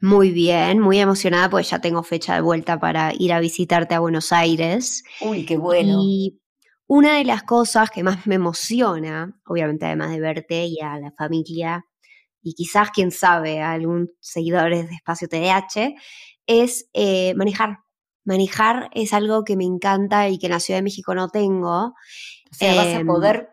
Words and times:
Muy 0.00 0.30
bien, 0.30 0.80
muy 0.80 0.98
emocionada 0.98 1.48
porque 1.48 1.66
ya 1.66 1.80
tengo 1.80 2.02
fecha 2.02 2.34
de 2.34 2.40
vuelta 2.40 2.78
para 2.78 3.12
ir 3.18 3.32
a 3.32 3.40
visitarte 3.40 3.94
a 3.94 4.00
Buenos 4.00 4.32
Aires. 4.32 5.02
Uy, 5.20 5.46
qué 5.46 5.56
bueno. 5.56 6.00
Y 6.02 6.40
una 6.86 7.16
de 7.16 7.24
las 7.24 7.42
cosas 7.44 7.90
que 7.90 8.02
más 8.02 8.26
me 8.26 8.34
emociona, 8.34 9.40
obviamente 9.46 9.86
además 9.86 10.10
de 10.10 10.20
verte 10.20 10.66
y 10.66 10.80
a 10.80 10.98
la 10.98 11.12
familia, 11.12 11.84
y 12.42 12.54
quizás, 12.54 12.90
quién 12.90 13.10
sabe, 13.10 13.62
a 13.62 13.72
algún 13.72 14.10
seguidores 14.20 14.88
de 14.88 14.94
Espacio 14.94 15.28
TDH, 15.28 15.94
es 16.46 16.88
eh, 16.92 17.34
manejar. 17.34 17.78
Manejar 18.26 18.90
es 18.92 19.12
algo 19.12 19.44
que 19.44 19.56
me 19.56 19.64
encanta 19.64 20.28
y 20.28 20.38
que 20.38 20.46
en 20.46 20.52
la 20.52 20.60
Ciudad 20.60 20.78
de 20.78 20.84
México 20.84 21.14
no 21.14 21.28
tengo. 21.28 21.86
O 21.88 21.94
sea, 22.50 22.74
vas 22.74 22.86
a 22.86 23.00
em, 23.00 23.06
poder 23.06 23.48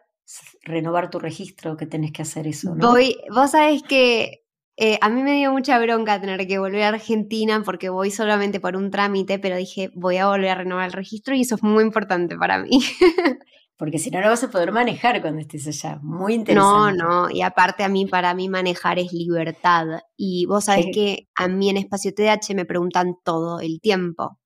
renovar 0.63 1.09
tu 1.09 1.19
registro, 1.19 1.77
que 1.77 1.85
tenés 1.85 2.11
que 2.11 2.21
hacer 2.21 2.47
eso, 2.47 2.75
¿no? 2.75 2.91
Voy, 2.91 3.17
vos 3.33 3.51
sabés 3.51 3.83
que 3.83 4.40
eh, 4.83 4.97
a 4.99 5.09
mí 5.09 5.21
me 5.21 5.33
dio 5.33 5.51
mucha 5.51 5.77
bronca 5.77 6.19
tener 6.19 6.47
que 6.47 6.57
volver 6.57 6.81
a 6.81 6.87
Argentina 6.87 7.61
porque 7.63 7.89
voy 7.89 8.09
solamente 8.09 8.59
por 8.59 8.75
un 8.75 8.89
trámite, 8.89 9.37
pero 9.37 9.55
dije, 9.55 9.91
voy 9.93 10.17
a 10.17 10.25
volver 10.25 10.49
a 10.49 10.55
renovar 10.55 10.87
el 10.87 10.93
registro 10.93 11.35
y 11.35 11.41
eso 11.41 11.53
es 11.53 11.61
muy 11.61 11.83
importante 11.83 12.35
para 12.35 12.57
mí. 12.57 12.79
porque 13.77 13.99
si 13.99 14.09
no, 14.09 14.19
no 14.21 14.29
vas 14.29 14.43
a 14.43 14.49
poder 14.49 14.71
manejar 14.71 15.21
cuando 15.21 15.39
estés 15.39 15.67
allá. 15.67 15.99
Muy 16.01 16.33
interesante. 16.33 16.97
No, 16.97 17.25
no, 17.27 17.29
y 17.29 17.43
aparte 17.43 17.83
a 17.83 17.89
mí, 17.89 18.07
para 18.07 18.33
mí 18.33 18.49
manejar 18.49 18.97
es 18.97 19.13
libertad. 19.13 19.85
Y 20.17 20.47
vos 20.47 20.63
sabés 20.63 20.87
que 20.91 21.27
a 21.35 21.47
mí 21.47 21.69
en 21.69 21.77
Espacio 21.77 22.11
TDH 22.15 22.55
me 22.55 22.65
preguntan 22.65 23.13
todo 23.23 23.59
el 23.59 23.81
tiempo. 23.81 24.39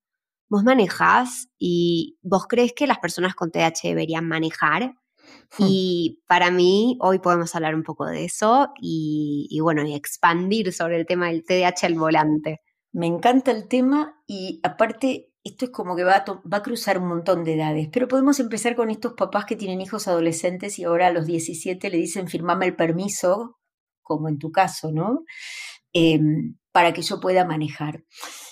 ¿Vos 0.49 0.65
manejás 0.65 1.47
y 1.57 2.17
vos 2.21 2.45
crees 2.45 2.73
que 2.73 2.88
las 2.88 2.99
personas 2.99 3.35
con 3.35 3.51
TDAH 3.51 3.83
deberían 3.83 4.27
manejar? 4.27 4.95
Hmm. 5.57 5.65
Y 5.67 6.23
para 6.27 6.51
mí, 6.51 6.97
hoy 7.01 7.19
podemos 7.19 7.55
hablar 7.55 7.75
un 7.75 7.83
poco 7.83 8.05
de 8.05 8.25
eso 8.25 8.69
y, 8.81 9.59
bueno, 9.61 9.85
y 9.85 9.93
expandir 9.93 10.73
sobre 10.73 10.97
el 10.97 11.05
tema 11.05 11.27
del 11.27 11.43
TDAH 11.43 11.85
al 11.87 11.95
volante. 11.95 12.61
Me 12.91 13.07
encanta 13.07 13.51
el 13.51 13.67
tema 13.67 14.21
y 14.27 14.59
aparte 14.63 15.31
esto 15.43 15.65
es 15.65 15.71
como 15.71 15.95
que 15.95 16.03
va 16.03 16.15
a, 16.15 16.25
va 16.25 16.57
a 16.57 16.63
cruzar 16.63 16.97
un 16.97 17.07
montón 17.07 17.43
de 17.43 17.53
edades, 17.53 17.89
pero 17.91 18.07
podemos 18.07 18.39
empezar 18.39 18.75
con 18.75 18.89
estos 18.89 19.13
papás 19.13 19.45
que 19.45 19.55
tienen 19.55 19.79
hijos 19.79 20.07
adolescentes 20.07 20.79
y 20.79 20.85
ahora 20.85 21.07
a 21.07 21.11
los 21.11 21.27
17 21.27 21.89
le 21.89 21.97
dicen 21.97 22.27
firmame 22.27 22.65
el 22.65 22.75
permiso, 22.75 23.59
como 24.01 24.27
en 24.27 24.39
tu 24.39 24.51
caso, 24.51 24.91
¿no? 24.91 25.23
Em, 25.93 26.57
para 26.71 26.93
que 26.93 27.01
yo 27.01 27.19
pueda 27.19 27.45
manejar. 27.45 28.03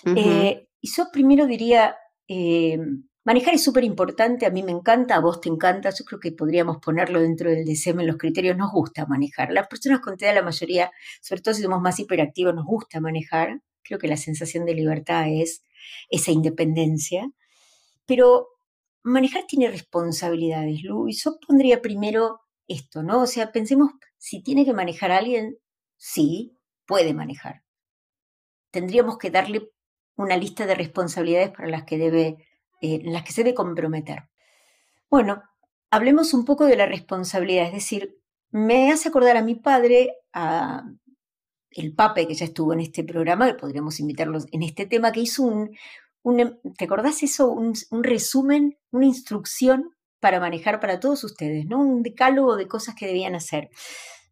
Eh, 0.06 0.68
y 0.80 0.90
yo 0.96 1.06
primero 1.12 1.46
diría, 1.46 1.98
em, 2.28 3.04
Manejar 3.26 3.54
es 3.54 3.64
súper 3.64 3.86
importante, 3.86 4.46
a 4.46 4.50
mí 4.50 4.64
me 4.64 4.72
encanta, 4.72 5.16
a 5.16 5.20
vos 5.22 5.40
te 5.40 5.48
encanta, 5.48 5.92
yo 5.92 6.04
creo 6.04 6.20
que 6.20 6.34
podríamos 6.34 6.78
ponerlo 6.80 7.22
dentro 7.22 7.50
del 7.50 7.64
DSM 7.64 8.02
en 8.02 8.08
los 8.08 8.18
criterios, 8.18 8.58
nos 8.58 8.72
gusta 8.72 9.06
manejar. 9.06 9.52
Las 9.52 9.68
personas 9.68 10.02
con 10.02 10.18
TEA, 10.18 10.34
la 10.34 10.42
mayoría, 10.42 10.92
sobre 11.22 11.42
todo 11.42 11.54
si 11.54 11.62
somos 11.62 11.82
más 11.82 12.00
hiperactivos, 12.00 12.54
nos 12.54 12.66
gusta 12.66 13.00
manejar. 13.00 13.62
Creo 13.82 13.98
que 13.98 14.10
la 14.10 14.18
sensación 14.18 14.66
de 14.66 14.76
libertad 14.76 15.26
es 15.30 15.64
esa 16.10 16.32
independencia. 16.32 17.32
Pero 18.06 18.50
manejar 19.04 19.46
tiene 19.48 19.70
responsabilidades, 19.70 20.84
Lu, 20.84 21.08
y 21.08 21.14
yo 21.14 21.38
pondría 21.48 21.82
primero 21.82 22.42
esto, 22.68 23.04
¿no? 23.04 23.22
O 23.22 23.28
sea, 23.28 23.54
pensemos, 23.54 23.92
si 24.18 24.44
tiene 24.44 24.66
que 24.66 24.74
manejar 24.74 25.12
alguien, 25.12 25.58
sí, 25.96 26.58
puede 26.86 27.14
manejar. 27.14 27.64
Tendríamos 28.72 29.18
que 29.18 29.32
darle 29.32 29.70
una 30.16 30.36
lista 30.36 30.66
de 30.66 30.76
responsabilidades 30.76 31.52
para 31.52 31.70
las 31.70 31.86
que 31.86 31.98
debe 31.98 32.38
eh, 32.84 33.00
en 33.02 33.14
las 33.14 33.24
que 33.24 33.32
se 33.32 33.44
debe 33.44 33.56
comprometer. 33.56 34.30
Bueno, 35.10 35.42
hablemos 35.90 36.34
un 36.34 36.44
poco 36.44 36.66
de 36.66 36.76
la 36.76 36.86
responsabilidad, 36.86 37.68
es 37.68 37.74
decir, 37.74 38.20
me 38.52 38.92
hace 38.92 39.08
acordar 39.08 39.38
a 39.38 39.42
mi 39.42 39.56
padre, 39.56 40.18
a 40.34 40.84
el 41.72 41.96
Pape 41.96 42.28
que 42.28 42.36
ya 42.36 42.46
estuvo 42.46 42.74
en 42.74 42.82
este 42.82 43.06
programa, 43.06 43.56
podríamos 43.58 44.02
invitarlos 44.02 44.48
en 44.52 44.64
este 44.64 44.86
tema, 44.86 45.14
que 45.14 45.22
hizo 45.22 45.44
un, 45.44 45.72
¿te 46.78 46.86
acordás 46.86 47.24
eso? 47.24 47.52
Un, 47.52 47.74
resumen, 48.04 48.78
una 48.92 49.06
instrucción 49.06 49.96
para 50.20 50.42
manejar 50.42 50.82
para 50.82 51.00
todos 51.00 51.24
ustedes, 51.24 51.66
¿no? 51.66 51.80
Un 51.80 52.04
decálogo 52.04 52.58
de 52.58 52.68
cosas 52.68 52.96
que 52.96 53.08
debían 53.08 53.34
hacer. 53.34 53.70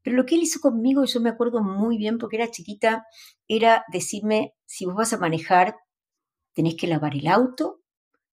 Pero 0.03 0.17
lo 0.17 0.25
que 0.25 0.35
él 0.35 0.41
hizo 0.41 0.59
conmigo, 0.59 1.05
yo 1.05 1.21
me 1.21 1.29
acuerdo 1.29 1.63
muy 1.63 1.97
bien 1.97 2.17
porque 2.17 2.35
era 2.35 2.51
chiquita, 2.51 3.05
era 3.47 3.85
decirme, 3.93 4.53
si 4.65 4.85
vos 4.85 4.95
vas 4.95 5.13
a 5.13 5.17
manejar, 5.17 5.75
tenés 6.53 6.75
que 6.75 6.87
lavar 6.87 7.15
el 7.15 7.27
auto, 7.27 7.80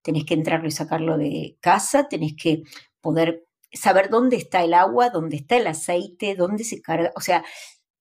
tenés 0.02 0.24
que 0.24 0.34
entrarlo 0.34 0.68
y 0.68 0.72
sacarlo 0.72 1.18
de 1.18 1.56
casa, 1.60 2.08
tenés 2.08 2.34
que 2.34 2.62
poder 3.00 3.46
saber 3.72 4.10
dónde 4.10 4.36
está 4.36 4.62
el 4.64 4.74
agua, 4.74 5.10
dónde 5.10 5.36
está 5.36 5.56
el 5.56 5.66
aceite, 5.66 6.34
dónde 6.34 6.64
se 6.64 6.80
carga, 6.80 7.12
o 7.16 7.20
sea, 7.20 7.44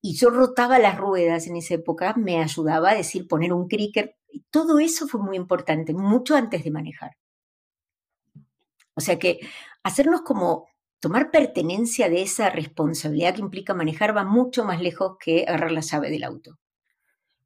y 0.01 0.15
yo 0.15 0.29
rotaba 0.29 0.79
las 0.79 0.97
ruedas 0.97 1.47
en 1.47 1.57
esa 1.57 1.75
época, 1.75 2.13
me 2.15 2.41
ayudaba 2.41 2.91
a 2.91 2.95
decir 2.95 3.27
poner 3.27 3.51
un 3.53 3.67
cricket, 3.67 4.15
todo 4.51 4.79
eso 4.79 5.07
fue 5.07 5.21
muy 5.21 5.35
importante, 5.35 5.93
mucho 5.93 6.35
antes 6.35 6.63
de 6.63 6.71
manejar. 6.71 7.17
O 8.93 9.01
sea 9.01 9.19
que 9.19 9.39
hacernos 9.83 10.21
como 10.21 10.67
tomar 10.99 11.29
pertenencia 11.31 12.09
de 12.09 12.21
esa 12.23 12.49
responsabilidad 12.49 13.35
que 13.35 13.41
implica 13.41 13.73
manejar 13.73 14.15
va 14.15 14.23
mucho 14.23 14.63
más 14.65 14.81
lejos 14.81 15.17
que 15.19 15.45
agarrar 15.47 15.71
la 15.71 15.81
llave 15.81 16.09
del 16.09 16.23
auto. 16.23 16.57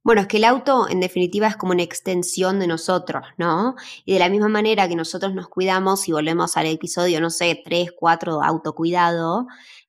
Bueno, 0.03 0.21
es 0.21 0.27
que 0.27 0.37
el 0.37 0.45
auto 0.45 0.89
en 0.89 0.99
definitiva 0.99 1.47
es 1.47 1.55
como 1.57 1.73
una 1.73 1.83
extensión 1.83 2.59
de 2.59 2.65
nosotros, 2.67 3.23
¿no? 3.37 3.75
Y 4.03 4.13
de 4.13 4.19
la 4.19 4.29
misma 4.29 4.47
manera 4.49 4.87
que 4.87 4.95
nosotros 4.95 5.35
nos 5.35 5.47
cuidamos 5.47 6.07
y 6.07 6.11
volvemos 6.11 6.57
al 6.57 6.65
episodio, 6.67 7.21
no 7.21 7.29
sé, 7.29 7.61
3, 7.63 7.91
4, 7.95 8.41
autocuidado, 8.43 9.45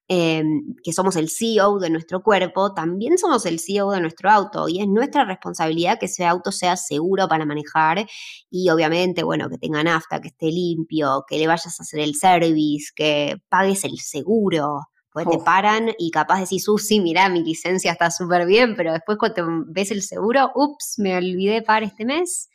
em, 0.08 0.74
que 0.84 0.92
somos 0.92 1.16
el 1.16 1.30
CEO 1.30 1.78
de 1.78 1.88
nuestro 1.88 2.22
cuerpo, 2.22 2.74
también 2.74 3.16
somos 3.16 3.46
el 3.46 3.58
CEO 3.58 3.90
de 3.92 4.00
nuestro 4.02 4.30
auto 4.30 4.68
y 4.68 4.80
es 4.82 4.86
nuestra 4.88 5.24
responsabilidad 5.24 5.98
que 5.98 6.06
ese 6.06 6.26
auto 6.26 6.52
sea 6.52 6.76
seguro 6.76 7.26
para 7.26 7.46
manejar 7.46 8.06
y 8.50 8.68
obviamente, 8.68 9.22
bueno, 9.22 9.48
que 9.48 9.56
tenga 9.56 9.82
nafta, 9.82 10.20
que 10.20 10.28
esté 10.28 10.46
limpio, 10.48 11.24
que 11.26 11.38
le 11.38 11.46
vayas 11.46 11.80
a 11.80 11.82
hacer 11.84 12.00
el 12.00 12.14
service, 12.16 12.92
que 12.94 13.36
pagues 13.48 13.84
el 13.84 13.98
seguro. 13.98 14.80
Pues 15.12 15.28
te 15.28 15.38
paran 15.38 15.90
y 15.98 16.10
capaz 16.10 16.40
decís, 16.40 16.66
uh, 16.68 16.78
sí, 16.78 16.98
mirá, 17.00 17.28
mi 17.28 17.42
licencia 17.42 17.92
está 17.92 18.10
súper 18.10 18.46
bien, 18.46 18.74
pero 18.74 18.92
después 18.92 19.18
cuando 19.18 19.64
ves 19.66 19.90
el 19.90 20.02
seguro, 20.02 20.50
ups, 20.54 20.94
me 20.98 21.16
olvidé 21.16 21.60
pagar 21.60 21.82
este 21.82 22.06
mes. 22.06 22.48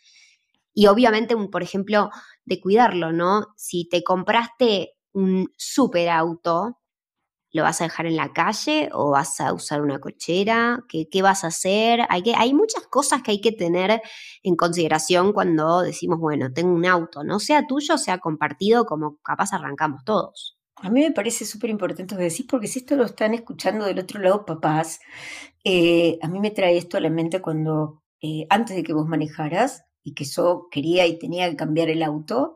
Y 0.73 0.87
obviamente, 0.87 1.35
por 1.35 1.61
ejemplo, 1.61 2.09
de 2.45 2.59
cuidarlo, 2.59 3.11
¿no? 3.11 3.47
Si 3.57 3.87
te 3.87 4.03
compraste 4.03 4.93
un 5.13 5.51
super 5.57 6.09
auto, 6.09 6.79
¿lo 7.51 7.63
vas 7.63 7.81
a 7.81 7.85
dejar 7.85 8.07
en 8.07 8.15
la 8.15 8.33
calle 8.33 8.89
o 8.91 9.11
vas 9.11 9.39
a 9.39 9.53
usar 9.53 9.81
una 9.81 9.99
cochera? 9.99 10.83
¿Qué, 10.89 11.07
qué 11.09 11.21
vas 11.21 11.43
a 11.43 11.47
hacer? 11.47 12.01
Hay, 12.09 12.23
que, 12.23 12.35
hay 12.35 12.53
muchas 12.53 12.87
cosas 12.87 13.21
que 13.21 13.31
hay 13.31 13.41
que 13.41 13.51
tener 13.51 14.01
en 14.43 14.55
consideración 14.55 15.33
cuando 15.33 15.81
decimos, 15.81 16.19
bueno, 16.19 16.51
tengo 16.53 16.73
un 16.73 16.85
auto, 16.85 17.23
no 17.23 17.39
sea 17.39 17.67
tuyo, 17.67 17.97
sea 17.97 18.19
compartido, 18.19 18.85
como 18.85 19.17
capaz 19.23 19.53
arrancamos 19.53 20.03
todos. 20.05 20.56
A 20.79 20.89
mí 20.89 21.01
me 21.01 21.11
parece 21.11 21.45
súper 21.45 21.69
importante 21.69 22.13
lo 22.13 22.19
que 22.19 22.25
decís, 22.25 22.45
porque 22.47 22.67
si 22.67 22.79
esto 22.79 22.95
lo 22.95 23.05
están 23.05 23.33
escuchando 23.33 23.85
del 23.85 23.99
otro 23.99 24.21
lado 24.21 24.45
papás, 24.45 24.99
eh, 25.63 26.19
a 26.21 26.27
mí 26.27 26.39
me 26.39 26.51
trae 26.51 26.77
esto 26.77 26.97
a 26.97 27.01
la 27.01 27.09
mente 27.09 27.41
cuando, 27.41 28.03
eh, 28.21 28.45
antes 28.49 28.75
de 28.75 28.83
que 28.83 28.93
vos 28.93 29.07
manejaras 29.07 29.83
y 30.03 30.13
que 30.13 30.25
yo 30.25 30.67
quería 30.71 31.07
y 31.07 31.17
tenía 31.17 31.49
que 31.49 31.55
cambiar 31.55 31.89
el 31.89 32.03
auto, 32.03 32.55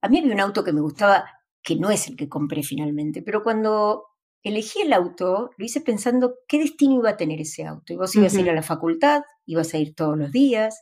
a 0.00 0.08
mí 0.08 0.18
había 0.18 0.34
un 0.34 0.40
auto 0.40 0.64
que 0.64 0.72
me 0.72 0.80
gustaba, 0.80 1.24
que 1.62 1.76
no 1.76 1.90
es 1.90 2.08
el 2.08 2.16
que 2.16 2.28
compré 2.28 2.62
finalmente, 2.62 3.22
pero 3.22 3.42
cuando 3.42 4.06
elegí 4.42 4.80
el 4.80 4.92
auto, 4.92 5.50
lo 5.56 5.64
hice 5.64 5.80
pensando 5.80 6.34
qué 6.48 6.58
destino 6.58 6.96
iba 6.96 7.10
a 7.10 7.16
tener 7.16 7.40
ese 7.40 7.66
auto. 7.66 7.92
Y 7.92 7.96
vos 7.96 8.14
ibas 8.16 8.34
a 8.34 8.40
ir 8.40 8.50
a 8.50 8.54
la 8.54 8.62
facultad, 8.62 9.22
ibas 9.46 9.74
a 9.74 9.78
ir 9.78 9.94
todos 9.94 10.16
los 10.16 10.32
días, 10.32 10.80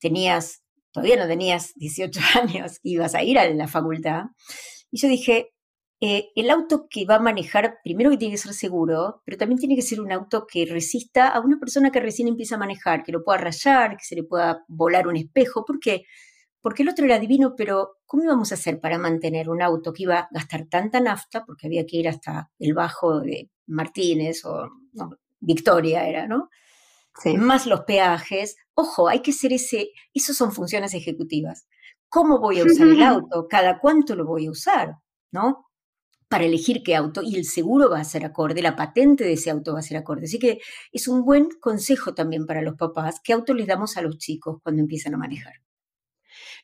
tenías, 0.00 0.62
todavía 0.90 1.16
no 1.16 1.28
tenías 1.28 1.72
18 1.76 2.20
años, 2.42 2.80
ibas 2.82 3.14
a 3.14 3.22
ir 3.22 3.38
a 3.38 3.48
la 3.48 3.68
facultad. 3.68 4.24
Y 4.90 4.98
yo 4.98 5.08
dije, 5.08 5.53
eh, 6.06 6.32
el 6.34 6.50
auto 6.50 6.86
que 6.90 7.06
va 7.06 7.14
a 7.14 7.18
manejar, 7.18 7.78
primero 7.82 8.10
que 8.10 8.18
tiene 8.18 8.34
que 8.34 8.42
ser 8.42 8.52
seguro, 8.52 9.22
pero 9.24 9.38
también 9.38 9.58
tiene 9.58 9.74
que 9.74 9.80
ser 9.80 10.02
un 10.02 10.12
auto 10.12 10.46
que 10.46 10.66
resista 10.66 11.28
a 11.28 11.40
una 11.40 11.58
persona 11.58 11.90
que 11.90 11.98
recién 11.98 12.28
empieza 12.28 12.56
a 12.56 12.58
manejar, 12.58 13.02
que 13.02 13.10
lo 13.10 13.24
pueda 13.24 13.38
rayar, 13.38 13.96
que 13.96 14.04
se 14.04 14.14
le 14.14 14.22
pueda 14.22 14.66
volar 14.68 15.08
un 15.08 15.16
espejo. 15.16 15.64
¿Por 15.64 15.80
qué? 15.80 16.04
Porque 16.60 16.82
el 16.82 16.90
otro 16.90 17.06
era 17.06 17.18
divino, 17.18 17.54
pero 17.56 17.96
¿cómo 18.04 18.22
íbamos 18.22 18.52
a 18.52 18.56
hacer 18.56 18.80
para 18.80 18.98
mantener 18.98 19.48
un 19.48 19.62
auto 19.62 19.94
que 19.94 20.02
iba 20.02 20.18
a 20.18 20.28
gastar 20.30 20.66
tanta 20.66 21.00
nafta? 21.00 21.42
Porque 21.46 21.68
había 21.68 21.86
que 21.86 21.96
ir 21.96 22.06
hasta 22.06 22.50
el 22.58 22.74
bajo 22.74 23.20
de 23.20 23.48
Martínez 23.68 24.44
o 24.44 24.68
Victoria 25.40 26.06
era, 26.06 26.26
¿no? 26.26 26.50
Más 27.38 27.64
los 27.66 27.80
peajes. 27.84 28.56
Ojo, 28.74 29.08
hay 29.08 29.20
que 29.20 29.32
ser 29.32 29.54
ese, 29.54 29.88
esos 30.12 30.36
son 30.36 30.52
funciones 30.52 30.92
ejecutivas. 30.92 31.66
cómo 32.10 32.40
voy 32.40 32.60
a 32.60 32.64
usar 32.64 32.88
el 32.88 33.02
auto, 33.02 33.48
cada 33.48 33.78
cuánto 33.78 34.14
lo 34.14 34.26
voy 34.26 34.48
a 34.48 34.50
usar, 34.50 34.96
¿no? 35.32 35.64
Para 36.34 36.46
elegir 36.46 36.82
qué 36.82 36.96
auto 36.96 37.22
y 37.22 37.36
el 37.36 37.44
seguro 37.44 37.88
va 37.88 38.00
a 38.00 38.04
ser 38.04 38.24
acorde, 38.24 38.60
la 38.60 38.74
patente 38.74 39.22
de 39.22 39.34
ese 39.34 39.50
auto 39.50 39.74
va 39.74 39.78
a 39.78 39.82
ser 39.82 39.98
acorde. 39.98 40.24
Así 40.24 40.40
que 40.40 40.58
es 40.90 41.06
un 41.06 41.24
buen 41.24 41.46
consejo 41.60 42.12
también 42.12 42.44
para 42.44 42.60
los 42.60 42.74
papás, 42.74 43.20
qué 43.22 43.32
auto 43.32 43.54
les 43.54 43.68
damos 43.68 43.96
a 43.96 44.02
los 44.02 44.18
chicos 44.18 44.58
cuando 44.60 44.82
empiezan 44.82 45.14
a 45.14 45.16
manejar. 45.16 45.52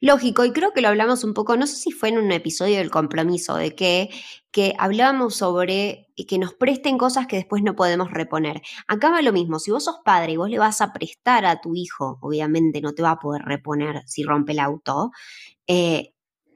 Lógico, 0.00 0.44
y 0.44 0.52
creo 0.52 0.72
que 0.72 0.81
lo 0.81 0.88
hablamos 0.88 1.22
un 1.22 1.34
poco, 1.34 1.56
no 1.56 1.69
sé 1.69 1.76
si 1.76 1.93
fue 1.93 2.08
en 2.08 2.19
un 2.19 2.32
episodio 2.32 2.78
del 2.78 2.90
compromiso, 2.90 3.55
de 3.55 3.76
que, 3.76 4.11
que 4.50 4.75
hablábamos 4.76 5.37
sobre 5.37 6.08
que 6.26 6.38
nos 6.38 6.52
presten 6.52 6.99
cosas 6.99 7.28
que 7.28 7.37
después 7.37 7.62
no 7.62 7.76
podemos 7.76 8.11
reponer. 8.11 8.62
Acá 8.88 9.11
va 9.11 9.22
lo 9.22 9.32
mismo, 9.32 9.61
si 9.61 9.70
vos 9.70 9.84
sos 9.84 10.00
padre 10.05 10.32
y 10.32 10.37
vos 10.37 10.50
le 10.50 10.58
vas 10.58 10.81
a 10.81 10.93
prestar 10.93 11.46
a 11.46 11.61
tu 11.61 11.76
hijo, 11.76 12.19
obviamente 12.22 12.81
no 12.81 12.93
te 12.93 13.05
va 13.05 13.12
a 13.12 13.20
poder 13.20 13.43
reponer 13.43 14.02
si 14.06 14.25
rompe 14.25 14.50
el 14.50 14.58
auto, 14.58 15.12
eh, 15.69 16.12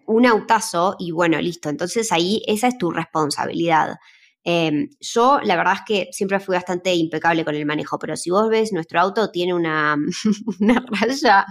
un 0.06 0.26
autazo 0.26 0.96
y 0.98 1.10
bueno, 1.10 1.40
listo, 1.40 1.68
entonces 1.68 2.12
ahí 2.12 2.42
esa 2.46 2.68
es 2.68 2.78
tu 2.78 2.90
responsabilidad. 2.90 3.96
Em, 4.44 4.90
yo 5.00 5.40
la 5.42 5.56
verdad 5.56 5.74
es 5.74 5.80
que 5.86 6.12
siempre 6.12 6.38
fui 6.38 6.54
bastante 6.54 6.94
impecable 6.94 7.44
con 7.44 7.54
el 7.54 7.64
manejo, 7.64 7.98
pero 7.98 8.14
si 8.16 8.30
vos 8.30 8.48
ves, 8.50 8.72
nuestro 8.72 9.00
auto 9.00 9.30
tiene 9.30 9.54
una, 9.54 9.96
una 10.60 10.84
raya 11.00 11.46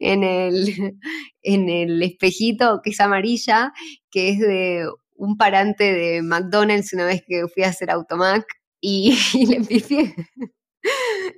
en 0.00 0.24
el, 0.24 0.98
en 1.42 1.68
el 1.68 2.02
espejito 2.02 2.80
que 2.82 2.90
es 2.90 3.00
amarilla, 3.00 3.72
que 4.10 4.30
es 4.30 4.38
de 4.38 4.86
un 5.16 5.36
parante 5.36 5.92
de 5.92 6.22
McDonald's 6.22 6.92
una 6.92 7.06
vez 7.06 7.22
que 7.26 7.46
fui 7.48 7.62
a 7.62 7.68
hacer 7.68 7.90
Automac 7.90 8.44
y, 8.80 9.16
le 9.48 9.60
pifié. 9.60 10.14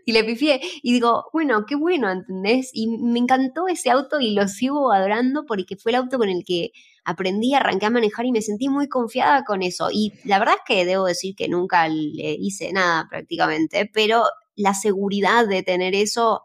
Y 0.04 0.12
le 0.12 0.24
pifié. 0.24 0.60
Y 0.82 0.92
digo, 0.92 1.26
bueno, 1.32 1.64
qué 1.66 1.74
bueno, 1.74 2.10
¿entendés? 2.10 2.70
Y 2.72 2.88
me 2.88 3.18
encantó 3.18 3.68
ese 3.68 3.90
auto 3.90 4.20
y 4.20 4.34
lo 4.34 4.48
sigo 4.48 4.92
adorando 4.92 5.44
porque 5.46 5.76
fue 5.76 5.92
el 5.92 5.96
auto 5.96 6.18
con 6.18 6.28
el 6.28 6.44
que 6.44 6.72
aprendí, 7.04 7.54
arranqué 7.54 7.86
a 7.86 7.90
manejar 7.90 8.26
y 8.26 8.32
me 8.32 8.42
sentí 8.42 8.68
muy 8.68 8.88
confiada 8.88 9.44
con 9.44 9.62
eso. 9.62 9.88
Y 9.92 10.12
la 10.24 10.38
verdad 10.38 10.56
es 10.56 10.62
que 10.66 10.84
debo 10.84 11.04
decir 11.04 11.34
que 11.36 11.48
nunca 11.48 11.88
le 11.88 12.32
hice 12.38 12.72
nada 12.72 13.06
prácticamente, 13.08 13.90
pero 13.92 14.24
la 14.54 14.74
seguridad 14.74 15.46
de 15.46 15.62
tener 15.62 15.94
eso 15.94 16.42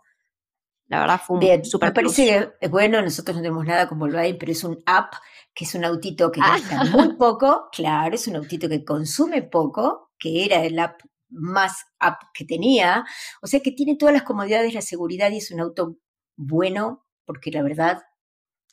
la 0.92 1.00
verdad 1.00 1.21
fue 1.25 1.38
un 1.38 1.63
super 1.63 1.88
Me 1.88 1.94
parece 1.94 2.54
que, 2.59 2.68
bueno, 2.68 3.01
nosotros 3.01 3.38
no 3.38 3.42
tenemos 3.42 3.65
nada 3.65 3.88
con 3.88 3.97
Volkswagen, 3.97 4.38
pero 4.38 4.51
es 4.51 4.62
un 4.65 4.83
app 4.86 5.13
que 5.54 5.63
es 5.63 5.74
un 5.74 5.86
autito 5.86 6.30
que 6.33 6.42
gasta 6.42 6.81
ah. 6.81 6.83
muy 6.83 7.13
poco, 7.15 7.69
claro, 7.71 8.13
es 8.13 8.27
un 8.27 8.36
autito 8.36 8.68
que 8.68 8.83
consume 8.83 9.42
poco, 9.42 10.12
que 10.19 10.44
era 10.44 10.65
el 10.65 10.77
app 10.77 11.00
más 11.31 11.86
app 12.00 12.22
que 12.33 12.45
tenía, 12.45 13.06
o 13.42 13.48
sea 13.48 13.62
que 13.62 13.72
tiene 13.72 13.95
todas 13.95 14.13
las 14.13 14.24
comodidades, 14.24 14.74
la 14.74 14.81
seguridad 14.81 15.31
y 15.31 15.38
es 15.38 15.51
un 15.51 15.62
auto 15.62 15.98
bueno, 16.36 17.06
porque 17.25 17.51
la 17.51 17.63
verdad 17.63 18.01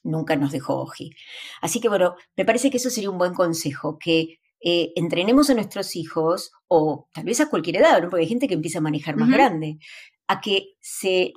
nunca 0.03 0.37
nos 0.37 0.53
dejó 0.53 0.81
oji. 0.83 1.11
Así 1.61 1.81
que 1.81 1.89
bueno, 1.89 2.17
me 2.37 2.45
parece 2.45 2.71
que 2.71 2.79
eso 2.79 2.91
sería 2.91 3.11
un 3.11 3.19
buen 3.19 3.35
consejo, 3.35 3.99
que 3.99 4.39
eh, 4.61 4.93
entrenemos 4.97 5.51
a 5.51 5.55
nuestros 5.55 5.95
hijos, 5.97 6.53
o 6.67 7.09
tal 7.13 7.25
vez 7.25 7.41
a 7.41 7.49
cualquier 7.49 7.77
edad, 7.77 8.01
porque 8.09 8.23
hay 8.23 8.29
gente 8.29 8.49
que 8.49 8.55
empieza 8.55 8.79
a 8.79 8.83
manejar 8.83 9.17
más 9.17 9.31
grande, 9.31 9.79
a 10.27 10.41
que 10.41 10.75
se 10.81 11.33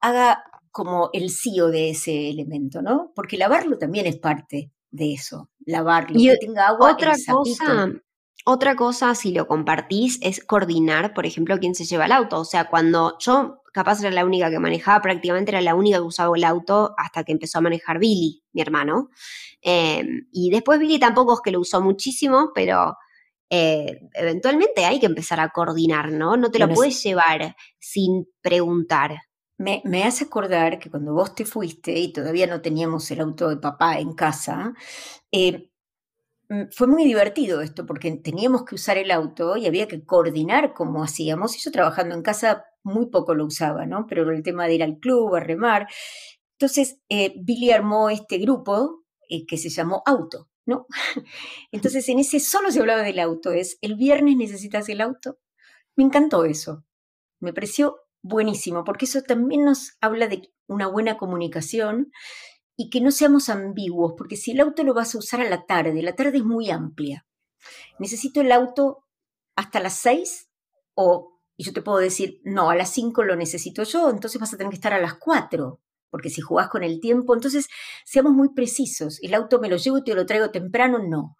haga 0.00 0.42
como 0.70 1.10
el 1.12 1.30
CEO 1.30 1.68
de 1.68 1.90
ese 1.90 2.30
elemento, 2.30 2.80
¿no? 2.80 3.12
Porque 3.14 3.36
lavarlo 3.36 3.76
también 3.76 4.06
es 4.06 4.18
parte 4.18 4.72
de 4.90 5.12
eso, 5.12 5.50
lavarlo, 5.66 6.18
y 6.18 6.28
que 6.28 6.38
tenga 6.38 6.68
agua. 6.68 6.92
Otra 6.92 7.14
cosa, 7.26 7.92
otra 8.44 8.74
cosa, 8.74 9.14
si 9.14 9.32
lo 9.32 9.46
compartís, 9.46 10.18
es 10.20 10.44
coordinar, 10.44 11.14
por 11.14 11.26
ejemplo, 11.26 11.58
quién 11.58 11.74
se 11.74 11.84
lleva 11.84 12.06
el 12.06 12.12
auto. 12.12 12.40
O 12.40 12.44
sea, 12.44 12.68
cuando 12.68 13.16
yo 13.20 13.62
capaz 13.72 14.00
era 14.00 14.10
la 14.10 14.24
única 14.24 14.50
que 14.50 14.58
manejaba, 14.58 15.00
prácticamente 15.00 15.52
era 15.52 15.60
la 15.60 15.74
única 15.74 15.98
que 15.98 16.02
usaba 16.02 16.36
el 16.36 16.44
auto 16.44 16.94
hasta 16.98 17.24
que 17.24 17.32
empezó 17.32 17.58
a 17.58 17.62
manejar 17.62 17.98
Billy, 17.98 18.42
mi 18.52 18.60
hermano. 18.60 19.10
Em, 19.60 20.26
y 20.32 20.50
después 20.50 20.78
Billy 20.80 20.98
tampoco 20.98 21.34
es 21.34 21.40
que 21.42 21.52
lo 21.52 21.60
usó 21.60 21.80
muchísimo, 21.80 22.50
pero 22.54 22.96
eh, 23.48 24.08
eventualmente 24.14 24.84
hay 24.84 24.98
que 24.98 25.06
empezar 25.06 25.38
a 25.40 25.50
coordinar, 25.50 26.10
¿no? 26.10 26.36
No 26.36 26.50
te 26.50 26.58
lo 26.58 26.68
puedes 26.68 27.02
llevar 27.02 27.54
sin 27.78 28.28
preguntar. 28.40 29.18
Me, 29.58 29.82
hace 30.04 30.24
acordar 30.24 30.80
que 30.80 30.90
cuando 30.90 31.12
vos 31.14 31.34
te 31.36 31.44
fuiste 31.44 31.96
y 31.96 32.12
todavía 32.12 32.48
no 32.48 32.60
teníamos 32.60 33.08
el 33.12 33.20
auto 33.20 33.48
de 33.48 33.58
papá 33.58 34.00
en 34.00 34.12
casa, 34.14 34.74
eh, 35.30 35.70
fue 36.70 36.86
muy 36.86 37.04
divertido 37.04 37.60
esto 37.60 37.86
porque 37.86 38.10
teníamos 38.16 38.64
que 38.64 38.74
usar 38.74 38.98
el 38.98 39.10
auto 39.10 39.56
y 39.56 39.66
había 39.66 39.88
que 39.88 40.04
coordinar 40.04 40.74
cómo 40.74 41.02
hacíamos. 41.02 41.56
Y 41.56 41.60
yo 41.60 41.70
trabajando 41.70 42.14
en 42.14 42.22
casa 42.22 42.64
muy 42.82 43.06
poco 43.06 43.34
lo 43.34 43.46
usaba, 43.46 43.86
¿no? 43.86 44.06
Pero 44.06 44.30
el 44.30 44.42
tema 44.42 44.66
de 44.66 44.74
ir 44.74 44.82
al 44.82 44.98
club, 44.98 45.34
a 45.34 45.40
remar. 45.40 45.88
Entonces, 46.58 46.98
eh, 47.08 47.34
Billy 47.36 47.70
armó 47.70 48.10
este 48.10 48.38
grupo 48.38 49.04
eh, 49.28 49.46
que 49.46 49.56
se 49.56 49.68
llamó 49.68 50.02
Auto, 50.06 50.48
¿no? 50.66 50.86
Entonces, 51.72 52.08
en 52.08 52.18
ese 52.18 52.40
solo 52.40 52.70
se 52.70 52.80
hablaba 52.80 53.02
del 53.02 53.18
auto, 53.18 53.52
es 53.52 53.78
el 53.80 53.96
viernes 53.96 54.36
necesitas 54.36 54.88
el 54.88 55.00
auto. 55.00 55.38
Me 55.96 56.04
encantó 56.04 56.44
eso. 56.44 56.84
Me 57.40 57.52
pareció 57.52 57.96
buenísimo, 58.22 58.84
porque 58.84 59.06
eso 59.06 59.22
también 59.22 59.64
nos 59.64 59.96
habla 60.00 60.28
de 60.28 60.52
una 60.68 60.86
buena 60.86 61.16
comunicación 61.16 62.12
y 62.82 62.90
que 62.90 63.00
no 63.00 63.12
seamos 63.12 63.48
ambiguos, 63.48 64.14
porque 64.18 64.36
si 64.36 64.50
el 64.50 64.60
auto 64.60 64.82
lo 64.82 64.92
vas 64.92 65.14
a 65.14 65.18
usar 65.18 65.40
a 65.40 65.48
la 65.48 65.66
tarde, 65.66 66.02
la 66.02 66.16
tarde 66.16 66.38
es 66.38 66.44
muy 66.44 66.68
amplia. 66.68 67.24
Necesito 68.00 68.40
el 68.40 68.50
auto 68.50 69.04
hasta 69.54 69.78
las 69.78 69.94
seis 69.98 70.50
o 70.94 71.38
y 71.56 71.64
yo 71.64 71.72
te 71.72 71.82
puedo 71.82 71.98
decir, 71.98 72.40
no, 72.42 72.70
a 72.70 72.74
las 72.74 72.92
cinco 72.92 73.22
lo 73.22 73.36
necesito 73.36 73.84
yo, 73.84 74.10
entonces 74.10 74.40
vas 74.40 74.52
a 74.52 74.56
tener 74.56 74.70
que 74.70 74.76
estar 74.76 74.92
a 74.92 75.00
las 75.00 75.14
cuatro, 75.14 75.80
porque 76.10 76.28
si 76.28 76.40
jugás 76.40 76.68
con 76.68 76.82
el 76.82 76.98
tiempo, 76.98 77.34
entonces 77.34 77.68
seamos 78.04 78.32
muy 78.32 78.52
precisos. 78.52 79.20
El 79.22 79.32
auto 79.32 79.60
me 79.60 79.68
lo 79.68 79.76
llevo 79.76 79.98
y 79.98 80.04
te 80.04 80.14
lo 80.14 80.26
traigo 80.26 80.50
temprano, 80.50 80.98
no. 80.98 81.36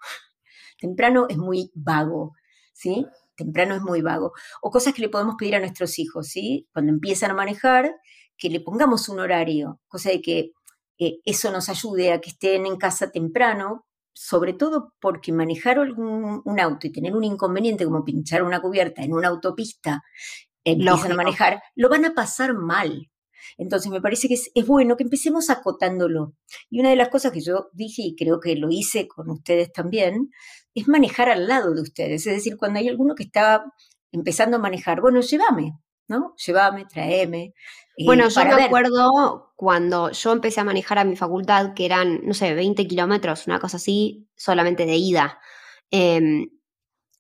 Temprano 0.79 1.27
es 1.29 1.39
muy 1.39 1.73
vago, 1.75 2.35
¿sí? 2.73 3.05
temprano 3.35 3.75
es 3.75 3.83
muy 3.83 4.01
vago. 4.01 4.33
O 4.61 4.71
cosas 4.71 4.95
que 4.95 5.03
le 5.03 5.09
podemos 5.09 5.35
pedir 5.37 5.57
a 5.57 5.61
nuestros 5.61 5.99
hijos, 5.99 6.29
¿sí? 6.29 6.69
Cuando 6.73 6.93
empiezan 6.93 7.31
a 7.31 7.35
manejar, 7.35 7.97
que 8.37 8.51
le 8.51 8.61
pongamos 8.61 9.09
un 9.09 9.21
horario, 9.21 9.81
cosa 9.89 10.11
de 10.11 10.21
que 10.21 10.53
eh, 11.05 11.21
eso 11.25 11.51
nos 11.51 11.69
ayude 11.69 12.13
a 12.13 12.21
que 12.21 12.31
estén 12.31 12.65
en 12.65 12.77
casa 12.77 13.11
temprano, 13.11 13.87
sobre 14.15 14.53
todo 14.53 14.95
porque 15.01 15.33
manejar 15.33 15.81
un 15.81 16.61
auto 16.61 16.87
y 16.87 16.93
tener 16.93 17.17
un 17.17 17.25
inconveniente 17.25 17.85
como 17.85 18.05
pinchar 18.05 18.43
una 18.45 18.61
cubierta 18.61 19.03
en 19.03 19.13
una 19.13 19.29
autopista, 19.29 20.03
empiezan 20.65 21.13
a 21.13 21.17
manejar, 21.17 21.61
lo 21.75 21.89
van 21.89 22.05
a 22.05 22.15
pasar 22.15 22.55
mal. 22.55 23.11
Entonces 23.59 23.91
me 23.91 24.01
parece 24.01 24.29
que 24.29 24.35
es, 24.35 24.51
es, 24.55 24.65
bueno 24.65 24.97
que 24.97 25.03
empecemos 25.03 25.51
acotándolo. 25.51 26.35
Y 26.71 26.79
una 26.79 26.91
de 26.91 26.97
las 26.97 27.09
cosas 27.09 27.33
que 27.33 27.41
yo 27.41 27.71
dije, 27.73 28.03
y 28.03 28.15
creo 28.15 28.39
que 28.39 28.55
lo 28.55 28.69
hice 28.71 29.09
con 29.09 29.29
ustedes 29.31 29.73
también, 29.73 30.31
es 30.75 30.87
manejar 30.87 31.29
al 31.29 31.49
lado 31.49 31.75
de 31.75 31.83
ustedes. 31.83 32.27
Es 32.27 32.35
decir, 32.35 32.57
cuando 32.57 32.79
hay 32.79 32.89
alguno 32.89 33.17
que 33.17 33.25
está 33.25 33.65
empezando 34.13 34.59
a 34.59 34.61
manejar, 34.61 35.01
bueno, 35.01 35.21
llévame, 35.21 35.73
¿no? 36.09 36.35
Llévame, 36.37 36.87
tráeme. 36.87 37.55
Eh, 37.97 38.05
bueno, 38.05 38.29
yo 38.29 38.45
me 38.45 38.65
acuerdo 38.65 39.53
cuando 39.57 40.11
yo 40.11 40.33
empecé 40.33 40.61
a 40.61 40.65
manejar 40.65 40.99
a 40.99 41.05
mi 41.05 41.17
facultad, 41.17 41.75
que 41.75 41.85
eran, 41.85 42.21
no 42.25 42.35
sé, 42.35 42.55
20 42.55 42.87
kilómetros, 42.87 43.47
una 43.47 43.59
cosa 43.59 43.77
así, 43.77 44.29
solamente 44.37 44.87
de 44.87 44.97
ida. 44.97 45.39
Em, 45.91 46.49